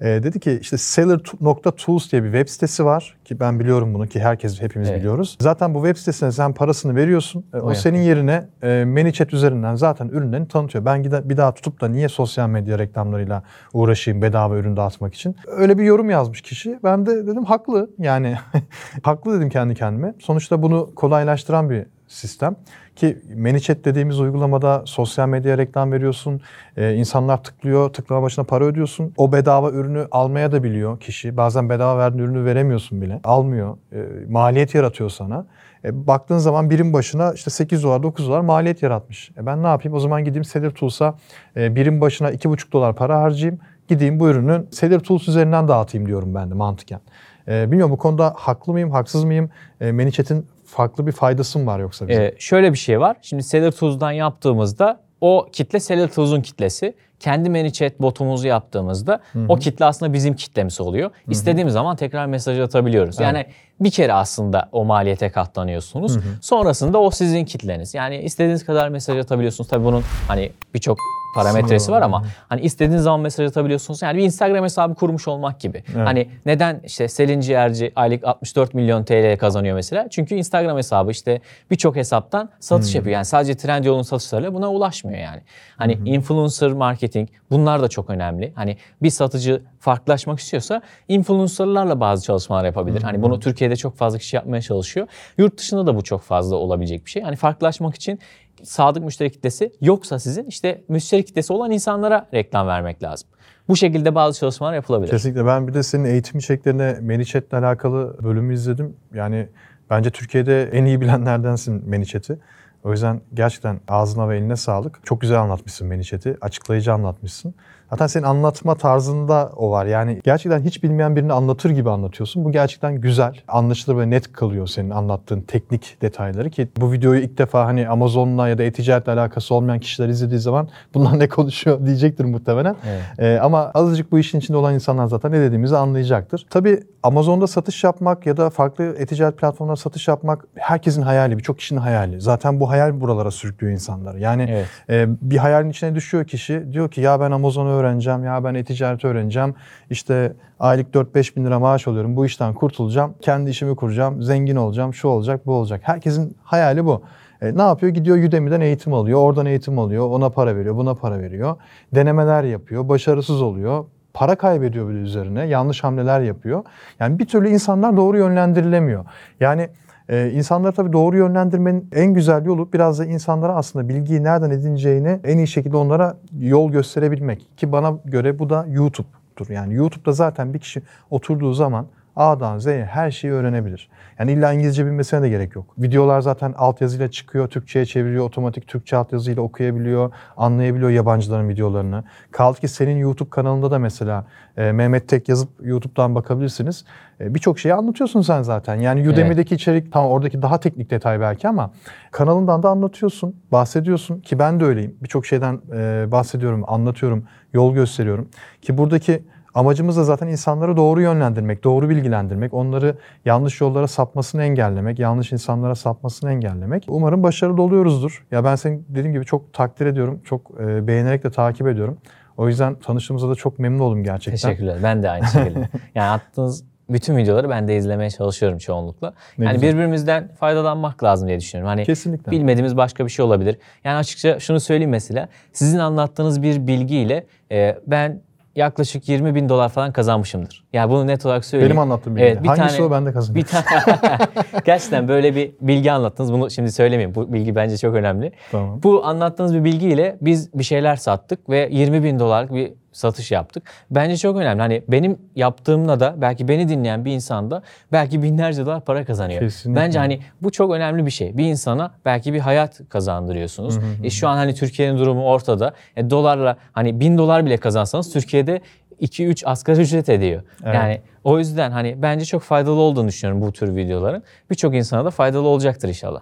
Ee, 0.00 0.06
dedi 0.06 0.40
ki 0.40 0.58
işte 0.60 0.76
seller.tools 0.78 2.12
diye 2.12 2.24
bir 2.24 2.32
web 2.32 2.48
sitesi 2.48 2.84
var 2.84 3.16
ki 3.24 3.40
ben 3.40 3.60
biliyorum 3.60 3.94
bunu 3.94 4.06
ki 4.06 4.20
herkes 4.20 4.60
hepimiz 4.62 4.88
Evet. 4.88 4.98
biliyoruz. 5.00 5.36
Zaten 5.40 5.74
bu 5.74 5.78
web 5.78 5.96
sitesine 5.96 6.32
sen 6.32 6.52
parasını 6.54 6.96
veriyorsun. 6.96 7.44
E, 7.54 7.56
o 7.56 7.70
O 7.70 7.74
senin 7.74 7.98
yerine 7.98 8.48
e, 8.62 8.84
ManyChat 8.84 9.34
üzerinden 9.34 9.74
zaten 9.74 10.08
ürünlerini 10.08 10.48
tanıtıyor. 10.48 10.84
Ben 10.84 11.02
gide- 11.02 11.28
bir 11.28 11.36
daha 11.36 11.54
tutup 11.54 11.80
da 11.80 11.88
niye 11.88 12.08
sosyal 12.08 12.48
medya 12.48 12.78
reklamlarıyla 12.78 13.42
uğraşayım 13.72 14.22
bedava 14.22 14.56
ürün 14.56 14.76
dağıtmak 14.76 15.14
için. 15.14 15.36
Öyle 15.46 15.78
bir 15.78 15.84
yorum 15.84 16.10
yazmış 16.10 16.40
kişi. 16.42 16.78
Ben 16.84 17.06
de 17.06 17.26
dedim 17.26 17.44
haklı. 17.44 17.90
Yani 17.98 18.36
haklı 19.02 19.36
dedim 19.36 19.48
kendi 19.48 19.74
kendime. 19.74 20.14
Sonuçta 20.20 20.62
bunu 20.62 20.94
kolaylaştıran 20.94 21.70
bir 21.70 21.86
sistem. 22.14 22.56
Ki 22.96 23.18
ManyChat 23.36 23.84
dediğimiz 23.84 24.20
uygulamada 24.20 24.82
sosyal 24.86 25.28
medya 25.28 25.58
reklam 25.58 25.92
veriyorsun. 25.92 26.40
Ee, 26.76 26.94
insanlar 26.94 27.42
tıklıyor, 27.42 27.92
tıklama 27.92 28.22
başına 28.22 28.44
para 28.44 28.64
ödüyorsun. 28.64 29.12
O 29.16 29.32
bedava 29.32 29.70
ürünü 29.70 30.08
almaya 30.10 30.52
da 30.52 30.62
biliyor 30.62 31.00
kişi. 31.00 31.36
Bazen 31.36 31.70
bedava 31.70 31.98
verdiğin 31.98 32.24
ürünü 32.24 32.44
veremiyorsun 32.44 33.02
bile. 33.02 33.20
Almıyor. 33.24 33.76
Ee, 33.92 34.04
maliyet 34.28 34.74
yaratıyor 34.74 35.10
sana. 35.10 35.46
E, 35.84 36.06
baktığın 36.06 36.38
zaman 36.38 36.70
birim 36.70 36.92
başına 36.92 37.32
işte 37.32 37.50
8 37.50 37.82
dolar 37.82 38.02
9 38.02 38.28
dolar 38.28 38.40
maliyet 38.40 38.82
yaratmış. 38.82 39.30
E, 39.38 39.46
ben 39.46 39.62
ne 39.62 39.66
yapayım? 39.66 39.96
O 39.96 40.00
zaman 40.00 40.24
gideyim 40.24 40.44
Seller 40.44 40.70
Tools'a 40.70 41.14
e, 41.56 41.76
birim 41.76 42.00
başına 42.00 42.30
2,5 42.30 42.72
dolar 42.72 42.96
para 42.96 43.20
harcayayım. 43.20 43.60
Gideyim 43.88 44.20
bu 44.20 44.28
ürünü 44.28 44.64
Seller 44.70 45.00
Tools 45.00 45.28
üzerinden 45.28 45.68
dağıtayım 45.68 46.06
diyorum 46.06 46.34
ben 46.34 46.50
de 46.50 46.54
mantıken. 46.54 47.00
E, 47.48 47.70
bilmiyorum 47.70 47.92
bu 47.92 47.98
konuda 47.98 48.34
haklı 48.36 48.72
mıyım, 48.72 48.90
haksız 48.90 49.24
mıyım? 49.24 49.50
E, 49.80 49.92
ManyChat'in 49.92 50.46
farklı 50.74 51.06
bir 51.06 51.12
faydası 51.12 51.58
mı 51.58 51.66
var 51.66 51.78
yoksa 51.78 52.08
bize? 52.08 52.22
Ee, 52.22 52.34
şöyle 52.38 52.72
bir 52.72 52.78
şey 52.78 53.00
var. 53.00 53.16
Şimdi 53.22 53.42
Seller 53.42 53.70
Tools'dan 53.70 54.12
yaptığımızda 54.12 55.00
o 55.20 55.48
kitle 55.52 55.80
Select 55.80 56.18
uzun 56.18 56.40
kitlesi. 56.40 56.94
Kendi 57.20 57.50
ManyChat 57.50 58.00
botumuzu 58.00 58.46
yaptığımızda 58.46 59.20
o 59.48 59.56
kitle 59.56 59.84
aslında 59.84 60.12
bizim 60.12 60.36
kitlemiz 60.36 60.80
oluyor. 60.80 61.10
İstediğimiz 61.30 61.72
zaman 61.72 61.96
tekrar 61.96 62.26
mesaj 62.26 62.60
atabiliyoruz. 62.60 63.20
Yani 63.20 63.46
bir 63.80 63.90
kere 63.90 64.12
aslında 64.12 64.68
o 64.72 64.84
maliyete 64.84 65.30
katlanıyorsunuz. 65.30 66.18
Sonrasında 66.40 67.00
o 67.00 67.10
sizin 67.10 67.44
kitleniz. 67.44 67.94
Yani 67.94 68.16
istediğiniz 68.16 68.64
kadar 68.64 68.88
mesaj 68.88 69.18
atabiliyorsunuz. 69.18 69.70
Tabii 69.70 69.84
bunun 69.84 70.02
hani 70.28 70.52
birçok 70.74 70.98
parametresi 71.34 71.92
var 71.92 72.02
ama 72.02 72.24
hani 72.48 72.60
istediğiniz 72.60 73.02
zaman 73.02 73.20
mesaj 73.20 73.46
atabiliyorsunuz. 73.46 74.02
Yani 74.02 74.18
bir 74.18 74.22
Instagram 74.22 74.64
hesabı 74.64 74.94
kurmuş 74.94 75.28
olmak 75.28 75.60
gibi. 75.60 75.84
Hani 75.94 76.28
neden 76.46 76.80
işte 76.84 77.08
Selin 77.08 77.40
Ciğerci 77.40 77.92
aylık 77.96 78.24
64 78.24 78.74
milyon 78.74 79.04
TL 79.04 79.38
kazanıyor 79.38 79.74
mesela? 79.74 80.08
Çünkü 80.10 80.34
Instagram 80.34 80.76
hesabı 80.76 81.10
işte 81.10 81.40
birçok 81.70 81.96
hesaptan 81.96 82.50
satış 82.60 82.94
yapıyor. 82.94 83.14
Yani 83.14 83.24
sadece 83.24 83.56
Trendyol'un 83.56 84.02
satışlarıyla 84.02 84.54
buna 84.54 84.72
ulaşmıyor 84.72 85.18
yani. 85.18 85.40
Hani 85.76 85.98
influencer 86.04 86.72
marketing 86.72 87.28
bunlar 87.50 87.82
da 87.82 87.88
çok 87.88 88.10
önemli. 88.10 88.52
Hani 88.54 88.76
bir 89.02 89.10
satıcı 89.10 89.62
farklılaşmak 89.80 90.38
istiyorsa 90.38 90.82
influencerlarla 91.08 92.00
bazı 92.00 92.24
çalışmalar 92.24 92.64
yapabilir. 92.64 93.02
Hani 93.02 93.22
bunu 93.22 93.40
Türkiye'de 93.40 93.76
çok 93.76 93.96
fazla 93.96 94.18
kişi 94.18 94.36
yapmaya 94.36 94.62
çalışıyor. 94.62 95.06
Yurt 95.38 95.58
dışında 95.58 95.86
da 95.86 95.96
bu 95.96 96.02
çok 96.02 96.22
fazla 96.22 96.56
olabilecek 96.56 97.04
bir 97.04 97.10
şey. 97.10 97.22
Hani 97.22 97.36
farklılaşmak 97.36 97.94
için 97.94 98.18
sadık 98.64 99.04
müşteri 99.04 99.32
kitlesi 99.32 99.72
yoksa 99.80 100.18
sizin 100.18 100.44
işte 100.44 100.84
müşteri 100.88 101.24
kitlesi 101.24 101.52
olan 101.52 101.70
insanlara 101.70 102.28
reklam 102.34 102.66
vermek 102.66 103.02
lazım. 103.02 103.28
Bu 103.68 103.76
şekilde 103.76 104.14
bazı 104.14 104.38
çalışmalar 104.38 104.74
yapılabilir. 104.74 105.10
Kesinlikle. 105.10 105.46
Ben 105.46 105.68
bir 105.68 105.74
de 105.74 105.82
senin 105.82 106.04
eğitim 106.04 106.38
içeriklerine 106.38 106.98
ManyChat'le 107.02 107.54
alakalı 107.54 108.24
bölümü 108.24 108.54
izledim. 108.54 108.96
Yani 109.14 109.48
bence 109.90 110.10
Türkiye'de 110.10 110.62
en 110.62 110.84
iyi 110.84 111.00
bilenlerdensin 111.00 111.88
ManyChat'i. 111.90 112.38
O 112.84 112.90
yüzden 112.90 113.20
gerçekten 113.34 113.80
ağzına 113.88 114.28
ve 114.28 114.38
eline 114.38 114.56
sağlık. 114.56 115.00
Çok 115.04 115.20
güzel 115.20 115.40
anlatmışsın 115.40 115.88
ManyChat'i. 115.88 116.36
Açıklayıcı 116.40 116.92
anlatmışsın. 116.92 117.54
Zaten 117.94 118.06
senin 118.06 118.24
anlatma 118.24 118.74
tarzında 118.74 119.50
o 119.56 119.70
var. 119.70 119.86
Yani 119.86 120.20
gerçekten 120.24 120.60
hiç 120.60 120.82
bilmeyen 120.82 121.16
birini 121.16 121.32
anlatır 121.32 121.70
gibi 121.70 121.90
anlatıyorsun. 121.90 122.44
Bu 122.44 122.52
gerçekten 122.52 122.94
güzel, 123.00 123.32
anlaşılır 123.48 123.98
ve 123.98 124.10
net 124.10 124.32
kalıyor 124.32 124.66
senin 124.66 124.90
anlattığın 124.90 125.40
teknik 125.40 125.96
detayları 126.02 126.50
ki 126.50 126.68
bu 126.80 126.92
videoyu 126.92 127.20
ilk 127.20 127.38
defa 127.38 127.66
hani 127.66 127.88
Amazon'la 127.88 128.48
ya 128.48 128.58
da 128.58 128.62
e-ticaretle 128.62 129.12
alakası 129.12 129.54
olmayan 129.54 129.78
kişiler 129.78 130.08
izlediği 130.08 130.40
zaman 130.40 130.68
bunlar 130.94 131.18
ne 131.18 131.28
konuşuyor 131.28 131.78
diyecektir 131.86 132.24
muhtemelen. 132.24 132.76
Evet. 132.88 133.02
Ee, 133.18 133.38
ama 133.42 133.70
azıcık 133.74 134.12
bu 134.12 134.18
işin 134.18 134.38
içinde 134.38 134.56
olan 134.56 134.74
insanlar 134.74 135.06
zaten 135.06 135.32
ne 135.32 135.40
dediğimizi 135.40 135.76
anlayacaktır. 135.76 136.46
Tabii 136.50 136.80
Amazon'da 137.02 137.46
satış 137.46 137.84
yapmak 137.84 138.26
ya 138.26 138.36
da 138.36 138.50
farklı 138.50 138.84
e-ticaret 138.98 139.38
platformlarında 139.38 139.80
satış 139.80 140.08
yapmak 140.08 140.44
herkesin 140.54 141.02
hayali, 141.02 141.38
birçok 141.38 141.58
kişinin 141.58 141.80
hayali. 141.80 142.20
Zaten 142.20 142.60
bu 142.60 142.70
hayal 142.70 143.00
buralara 143.00 143.30
sürüklüyor 143.30 143.72
insanları. 143.72 144.20
Yani 144.20 144.46
Evet. 144.50 144.66
e, 144.90 145.06
bir 145.30 145.36
hayalin 145.36 145.70
içine 145.70 145.94
düşüyor 145.94 146.24
kişi. 146.24 146.72
Diyor 146.72 146.90
ki 146.90 147.00
ya 147.00 147.20
ben 147.20 147.30
Amazon'u 147.30 147.68
öğreneceğim, 147.84 148.24
ya 148.24 148.44
ben 148.44 148.54
e-ticareti 148.54 149.06
öğreneceğim. 149.06 149.54
İşte 149.90 150.32
aylık 150.60 150.94
4-5 150.94 151.36
bin 151.36 151.44
lira 151.44 151.58
maaş 151.58 151.88
alıyorum. 151.88 152.16
Bu 152.16 152.26
işten 152.26 152.54
kurtulacağım. 152.54 153.14
Kendi 153.20 153.50
işimi 153.50 153.76
kuracağım. 153.76 154.22
Zengin 154.22 154.56
olacağım. 154.56 154.94
Şu 154.94 155.08
olacak, 155.08 155.46
bu 155.46 155.52
olacak. 155.52 155.80
Herkesin 155.84 156.36
hayali 156.42 156.84
bu. 156.84 157.02
E, 157.42 157.56
ne 157.56 157.62
yapıyor? 157.62 157.92
Gidiyor 157.94 158.16
Udemy'den 158.16 158.60
eğitim 158.60 158.94
alıyor. 158.94 159.20
Oradan 159.20 159.46
eğitim 159.46 159.78
alıyor. 159.78 160.10
Ona 160.10 160.30
para 160.30 160.56
veriyor, 160.56 160.76
buna 160.76 160.94
para 160.94 161.18
veriyor. 161.18 161.56
Denemeler 161.94 162.44
yapıyor. 162.44 162.88
Başarısız 162.88 163.42
oluyor. 163.42 163.84
Para 164.14 164.36
kaybediyor 164.36 164.88
bir 164.88 164.94
üzerine. 164.94 165.46
Yanlış 165.46 165.84
hamleler 165.84 166.20
yapıyor. 166.20 166.64
Yani 167.00 167.18
bir 167.18 167.26
türlü 167.26 167.48
insanlar 167.48 167.96
doğru 167.96 168.18
yönlendirilemiyor. 168.18 169.04
Yani 169.40 169.68
ee, 170.08 170.30
insanları 170.30 170.72
tabii 170.72 170.92
doğru 170.92 171.16
yönlendirmenin 171.16 171.88
en 171.92 172.14
güzel 172.14 172.44
yolu 172.44 172.72
biraz 172.72 172.98
da 172.98 173.04
insanlara 173.04 173.54
aslında 173.54 173.88
bilgiyi 173.88 174.22
nereden 174.22 174.50
edineceğini 174.50 175.20
en 175.24 175.38
iyi 175.38 175.48
şekilde 175.48 175.76
onlara 175.76 176.16
yol 176.38 176.72
gösterebilmek. 176.72 177.48
Ki 177.56 177.72
bana 177.72 177.98
göre 178.04 178.38
bu 178.38 178.50
da 178.50 178.66
YouTube'dur. 178.68 179.48
Yani 179.48 179.74
YouTube'da 179.74 180.12
zaten 180.12 180.54
bir 180.54 180.58
kişi 180.58 180.82
oturduğu 181.10 181.52
zaman 181.52 181.86
A'dan 182.16 182.58
Z'ye 182.58 182.84
her 182.84 183.10
şeyi 183.10 183.32
öğrenebilir. 183.32 183.88
Yani 184.18 184.32
illa 184.32 184.52
İngilizce 184.52 184.86
bilmesine 184.86 185.22
de 185.22 185.28
gerek 185.28 185.54
yok. 185.54 185.66
Videolar 185.78 186.20
zaten 186.20 186.54
altyazıyla 186.56 187.10
çıkıyor, 187.10 187.48
Türkçe'ye 187.48 187.86
çeviriyor, 187.86 188.24
otomatik 188.24 188.68
Türkçe 188.68 188.96
altyazıyla 188.96 189.42
okuyabiliyor, 189.42 190.12
anlayabiliyor 190.36 190.90
yabancıların 190.90 191.48
videolarını. 191.48 192.04
Kaldı 192.30 192.60
ki 192.60 192.68
senin 192.68 192.96
YouTube 192.96 193.30
kanalında 193.30 193.70
da 193.70 193.78
mesela 193.78 194.26
e, 194.56 194.72
Mehmet 194.72 195.08
Tek 195.08 195.28
yazıp 195.28 195.48
YouTube'dan 195.62 196.14
bakabilirsiniz. 196.14 196.84
E, 197.20 197.34
Birçok 197.34 197.58
şeyi 197.58 197.74
anlatıyorsun 197.74 198.22
sen 198.22 198.42
zaten. 198.42 198.74
Yani 198.74 199.08
Udemy'deki 199.08 199.54
içerik 199.54 199.92
tamam 199.92 200.10
oradaki 200.10 200.42
daha 200.42 200.60
teknik 200.60 200.90
detay 200.90 201.20
belki 201.20 201.48
ama 201.48 201.70
kanalından 202.10 202.62
da 202.62 202.68
anlatıyorsun, 202.68 203.36
bahsediyorsun 203.52 204.20
ki 204.20 204.38
ben 204.38 204.60
de 204.60 204.64
öyleyim. 204.64 204.96
Birçok 205.02 205.26
şeyden 205.26 205.60
e, 205.72 206.06
bahsediyorum, 206.12 206.64
anlatıyorum, 206.66 207.24
yol 207.52 207.74
gösteriyorum. 207.74 208.28
Ki 208.62 208.78
buradaki 208.78 209.22
Amacımız 209.54 209.96
da 209.96 210.04
zaten 210.04 210.28
insanları 210.28 210.76
doğru 210.76 211.02
yönlendirmek, 211.02 211.64
doğru 211.64 211.88
bilgilendirmek, 211.88 212.54
onları 212.54 212.96
yanlış 213.24 213.60
yollara 213.60 213.88
sapmasını 213.88 214.42
engellemek, 214.42 214.98
yanlış 214.98 215.32
insanlara 215.32 215.74
sapmasını 215.74 216.30
engellemek. 216.30 216.84
Umarım 216.88 217.22
başarılı 217.22 217.62
oluyoruzdur. 217.62 218.26
Ya 218.30 218.44
ben 218.44 218.56
seni 218.56 218.80
dediğim 218.88 219.12
gibi 219.12 219.24
çok 219.24 219.52
takdir 219.52 219.86
ediyorum, 219.86 220.20
çok 220.24 220.50
e, 220.60 220.86
beğenerek 220.86 221.24
de 221.24 221.30
takip 221.30 221.66
ediyorum. 221.66 221.98
O 222.36 222.48
yüzden 222.48 222.74
tanıştığımıza 222.74 223.30
da 223.30 223.34
çok 223.34 223.58
memnun 223.58 223.78
oldum 223.78 224.04
gerçekten. 224.04 224.50
Teşekkürler. 224.50 224.78
Ben 224.82 225.02
de 225.02 225.10
aynı 225.10 225.26
şekilde. 225.26 225.68
yani 225.94 226.10
attığınız 226.10 226.64
bütün 226.88 227.16
videoları 227.16 227.50
ben 227.50 227.68
de 227.68 227.76
izlemeye 227.76 228.10
çalışıyorum 228.10 228.58
çoğunlukla. 228.58 229.14
Ne 229.38 229.44
yani 229.44 229.54
güzel. 229.54 229.72
birbirimizden 229.72 230.28
faydalanmak 230.28 231.04
lazım 231.04 231.28
diye 231.28 231.40
düşünüyorum. 231.40 231.68
Hani 231.68 231.84
Kesinlikle. 231.84 232.32
bilmediğimiz 232.32 232.76
başka 232.76 233.04
bir 233.04 233.10
şey 233.10 233.24
olabilir. 233.24 233.58
Yani 233.84 233.96
açıkça 233.96 234.40
şunu 234.40 234.60
söyleyeyim 234.60 234.90
mesela. 234.90 235.28
Sizin 235.52 235.78
anlattığınız 235.78 236.42
bir 236.42 236.66
bilgiyle 236.66 237.26
e, 237.52 237.78
ben 237.86 238.20
yaklaşık 238.56 239.08
20 239.08 239.34
bin 239.34 239.48
dolar 239.48 239.68
falan 239.68 239.92
kazanmışımdır. 239.92 240.64
Yani 240.72 240.90
bunu 240.90 241.06
net 241.06 241.26
olarak 241.26 241.44
söyleyeyim. 241.44 241.70
Benim 241.70 241.80
anlattığım 241.82 242.16
bilgi. 242.16 242.26
Evet, 242.26 242.42
bir 242.42 242.48
Hangisi 242.48 242.76
tane- 242.76 242.88
o 242.88 242.90
ben 242.90 243.06
de 243.06 243.12
kazanıyorum. 243.12 243.50
Bir 243.52 243.64
tane 243.64 244.18
gerçekten 244.64 245.08
böyle 245.08 245.36
bir 245.36 245.52
bilgi 245.60 245.92
anlattınız. 245.92 246.32
Bunu 246.32 246.50
şimdi 246.50 246.72
söylemeyeyim. 246.72 247.14
Bu 247.14 247.32
bilgi 247.32 247.54
bence 247.56 247.76
çok 247.78 247.94
önemli. 247.94 248.32
Tamam. 248.50 248.82
Bu 248.82 249.06
anlattığınız 249.06 249.54
bir 249.54 249.64
bilgiyle 249.64 250.16
biz 250.20 250.54
bir 250.54 250.64
şeyler 250.64 250.96
sattık 250.96 251.50
ve 251.50 251.68
20 251.72 252.02
bin 252.04 252.18
dolarlık 252.18 252.54
bir 252.54 252.72
satış 252.94 253.30
yaptık. 253.30 253.62
Bence 253.90 254.16
çok 254.16 254.36
önemli. 254.36 254.60
Hani 254.60 254.82
benim 254.88 255.18
yaptığımla 255.36 256.00
da 256.00 256.14
belki 256.18 256.48
beni 256.48 256.68
dinleyen 256.68 257.04
bir 257.04 257.12
insan 257.12 257.50
da 257.50 257.62
belki 257.92 258.22
binlerce 258.22 258.66
dolar 258.66 258.80
para 258.80 259.04
kazanıyor. 259.04 259.40
Kesinlikle. 259.40 259.80
Bence 259.80 259.98
hani 259.98 260.20
bu 260.42 260.50
çok 260.50 260.72
önemli 260.72 261.06
bir 261.06 261.10
şey. 261.10 261.36
Bir 261.36 261.44
insana 261.44 261.94
belki 262.04 262.32
bir 262.32 262.40
hayat 262.40 262.80
kazandırıyorsunuz. 262.88 263.78
E 264.02 264.10
şu 264.10 264.28
an 264.28 264.36
hani 264.36 264.54
Türkiye'nin 264.54 264.98
durumu 264.98 265.24
ortada. 265.24 265.72
E 265.96 266.10
dolarla 266.10 266.56
hani 266.72 267.00
bin 267.00 267.18
dolar 267.18 267.46
bile 267.46 267.56
kazansanız 267.56 268.12
Türkiye'de 268.12 268.60
2-3 269.00 269.46
asgari 269.46 269.80
ücret 269.80 270.08
ediyor. 270.08 270.42
Evet. 270.64 270.74
Yani 270.74 271.00
o 271.24 271.38
yüzden 271.38 271.70
hani 271.70 272.02
bence 272.02 272.24
çok 272.24 272.42
faydalı 272.42 272.80
olduğunu 272.80 273.08
düşünüyorum 273.08 273.42
bu 273.42 273.52
tür 273.52 273.76
videoların. 273.76 274.22
Birçok 274.50 274.74
insana 274.74 275.04
da 275.04 275.10
faydalı 275.10 275.48
olacaktır 275.48 275.88
inşallah. 275.88 276.20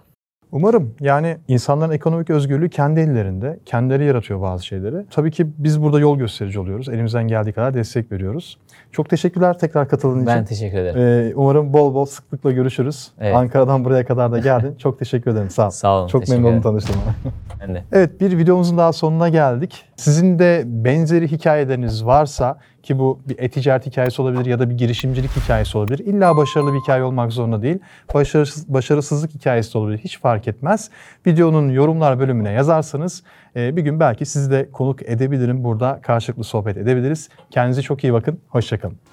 Umarım 0.52 0.94
yani 1.00 1.36
insanların 1.48 1.92
ekonomik 1.92 2.30
özgürlüğü 2.30 2.68
kendi 2.68 3.00
ellerinde. 3.00 3.58
Kendileri 3.66 4.04
yaratıyor 4.04 4.40
bazı 4.40 4.66
şeyleri. 4.66 5.06
Tabii 5.10 5.30
ki 5.30 5.46
biz 5.58 5.82
burada 5.82 6.00
yol 6.00 6.18
gösterici 6.18 6.60
oluyoruz. 6.60 6.88
Elimizden 6.88 7.28
geldiği 7.28 7.52
kadar 7.52 7.74
destek 7.74 8.12
veriyoruz. 8.12 8.58
Çok 8.92 9.10
teşekkürler 9.10 9.58
tekrar 9.58 9.88
katıldığın 9.88 10.26
Ben 10.26 10.36
için. 10.36 10.44
teşekkür 10.44 10.78
ederim. 10.78 11.00
Ee, 11.00 11.32
umarım 11.34 11.72
bol 11.72 11.94
bol 11.94 12.04
sıklıkla 12.04 12.52
görüşürüz. 12.52 13.10
Evet. 13.20 13.36
Ankara'dan 13.36 13.84
buraya 13.84 14.06
kadar 14.06 14.32
da 14.32 14.38
geldin. 14.38 14.74
Çok 14.78 14.98
teşekkür 14.98 15.30
ederim. 15.30 15.50
Sağ 15.50 15.66
ol. 15.66 15.70
Sağ 15.70 15.98
olun, 15.98 16.08
Çok 16.08 16.28
memnun 16.28 16.48
oldum 16.50 16.62
tanıştığıma. 16.62 17.02
Ben 17.60 17.74
de. 17.74 17.84
Evet 17.92 18.20
bir 18.20 18.38
videomuzun 18.38 18.78
daha 18.78 18.92
sonuna 18.92 19.28
geldik. 19.28 19.84
Sizin 19.96 20.38
de 20.38 20.62
benzeri 20.66 21.30
hikayeleriniz 21.30 22.06
varsa 22.06 22.58
ki 22.82 22.98
bu 22.98 23.20
bir 23.28 23.38
e-ticaret 23.38 23.86
hikayesi 23.86 24.22
olabilir 24.22 24.46
ya 24.46 24.58
da 24.58 24.70
bir 24.70 24.74
girişimcilik 24.74 25.30
hikayesi 25.36 25.78
olabilir. 25.78 25.98
İlla 25.98 26.36
başarılı 26.36 26.74
bir 26.74 26.80
hikaye 26.80 27.02
olmak 27.02 27.32
zorunda 27.32 27.62
değil. 27.62 27.78
Başarısız, 28.14 28.74
başarısızlık 28.74 29.34
hikayesi 29.34 29.74
de 29.74 29.78
olabilir. 29.78 29.98
Hiç 29.98 30.20
fark 30.20 30.48
etmez. 30.48 30.90
Videonun 31.26 31.68
yorumlar 31.68 32.18
bölümüne 32.18 32.52
yazarsanız 32.52 33.22
e, 33.56 33.76
bir 33.76 33.82
gün 33.82 34.00
belki 34.00 34.26
sizi 34.26 34.50
de 34.50 34.68
konuk 34.72 35.02
edebilirim. 35.02 35.64
Burada 35.64 36.00
karşılıklı 36.02 36.44
sohbet 36.44 36.76
edebiliriz. 36.76 37.28
Kendinize 37.50 37.82
çok 37.82 38.04
iyi 38.04 38.12
bakın. 38.12 38.38
Hoşçakalın. 38.48 39.11